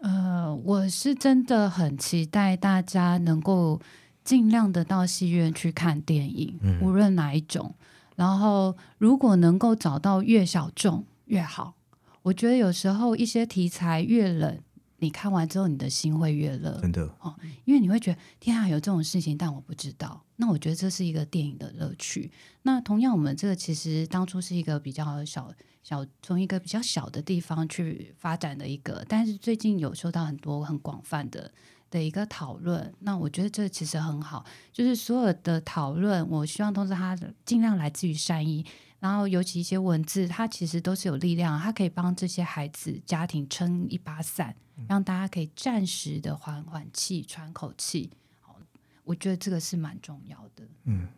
[0.09, 3.81] 呃，我是真的很期待大家能够
[4.25, 7.75] 尽量的到戏院去看电影，无论哪一种。
[8.15, 11.75] 然后，如果能够找到越小众越好。
[12.23, 14.59] 我觉得有时候一些题材越冷，
[14.99, 16.79] 你看完之后你的心会越热。
[16.81, 20.23] 真的哦，因为你会觉得天啊，有这种事情，但我不知道。
[20.37, 22.31] 那我觉得这是一个电影的乐趣。
[22.62, 25.53] 那同样，我们这个其实当初是一个比较小
[25.83, 31.51] 小，从一个比较小的地方去发展的一个，但是最近有收到很多很广泛的
[31.91, 32.93] 的一个讨论。
[33.01, 38.64] 那我觉得这其实很好，就是所有的讨论，我希望都是它尽量来自于善意。
[39.03, 44.55] 然后，尤其一些文字，它其实都是有力量，它可以帮这些孩子家庭撑一把伞，
[44.89, 48.11] 让大家可以暂时的缓缓气、喘口气。
[48.41, 48.57] 好，
[49.03, 50.63] 我觉得这个是蛮重要的。
[50.85, 51.09] 嗯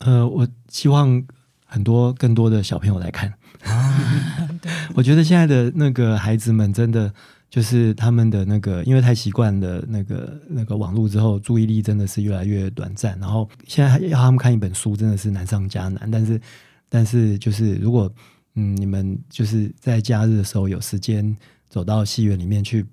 [0.00, 1.26] 呃，我希望
[1.64, 3.32] 很多更多的小朋友来看。
[4.94, 7.10] 我觉得现在的那个孩子们真的
[7.48, 13.18] 就是他们的那个，因为太习惯了那个那个网络之后，注意力真的是越来越短暂。
[13.18, 16.10] 然后现在要他们看一本书，真的是难上加难。
[16.10, 16.38] 但是，
[16.88, 18.12] 但是就是如果
[18.54, 21.36] 嗯，你们就是在假日的时候有时间
[21.68, 22.84] 走到戏院里面去，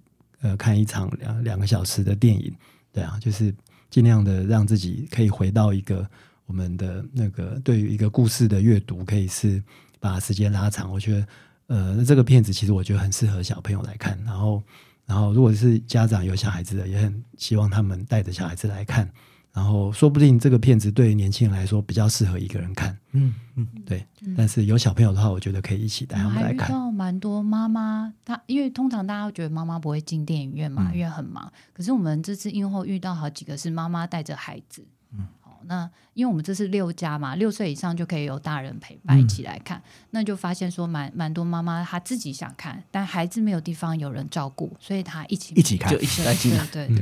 [0.41, 2.53] 呃，看一场两两个小时的电影，
[2.91, 3.51] 对啊，就是
[3.89, 6.07] 尽量的让自己可以回到一个
[6.45, 9.63] 我们的那个对于一个故事的阅读，可以是
[9.99, 10.91] 把时间拉长。
[10.91, 11.27] 我觉得，
[11.67, 14.15] 呃，这个片子其实我觉得很适合小朋友来看。
[14.23, 14.61] 然后，
[15.07, 19.09] 然后如果是家长有小孩子的，也很希望他们带着小孩子来看。
[19.55, 22.95] 然后，说不定这个片子对于年轻人来说比较适合一个人看。
[23.13, 24.05] 嗯嗯，对。
[24.35, 26.69] 但是有小朋友的话，我觉得可以一起带他我们来看。
[26.69, 31.49] 到蛮多妈妈，她因为通常大家会觉得妈妈不会进电影院嘛，因为很忙。
[31.71, 46.67] 可是我们这次映后遇到好几个是妈妈带着孩子，嗯，好，那因为我们这是六家嘛，六岁以上就可以有大人陪伴一起来看，那就发现说蛮蛮多妈妈她自己想看，但孩子没有地方有人照顾，所以她一起一起看就一起来进来。
[46.73, 46.97] 对对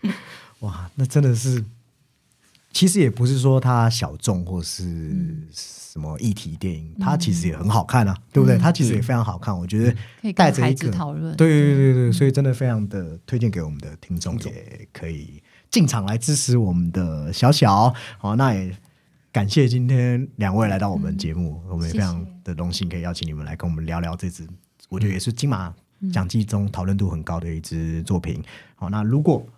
[0.00, 0.10] 对，
[0.64, 1.62] 哇，那真的是，
[2.72, 8.56] 其实也不是说它小众或是什么议题电影，它其实也很好看啊，对不对？
[8.56, 17.92] 它其实也非常好看，我觉得可以带着一个子讨论，对对对对，所以真的非常的推荐给我们的听众，也可以进场来支持我们的小小。
[18.16, 18.74] 好，那也
[19.30, 24.48] 感谢今天两位来到我们节目，我们也非常的荣幸可以邀请你们来跟我们聊聊这支，
[24.88, 25.74] 我觉得也是金马
[26.10, 28.42] 奖季中讨论度很高的一支作品。
[28.76, 29.53] 好，那如果哦。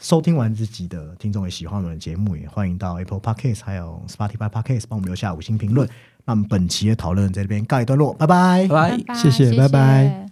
[0.00, 5.86] 收听完这集的听众也喜欢我们的节目，也欢迎到 Apple Podcast 还有 Spotify Podcast 帮我们留下五星评论。
[6.24, 8.66] 那我们本期的讨论在这边告一段落，拜拜。
[8.66, 8.96] 拜拜。
[8.96, 10.26] 拜拜谢谢拜拜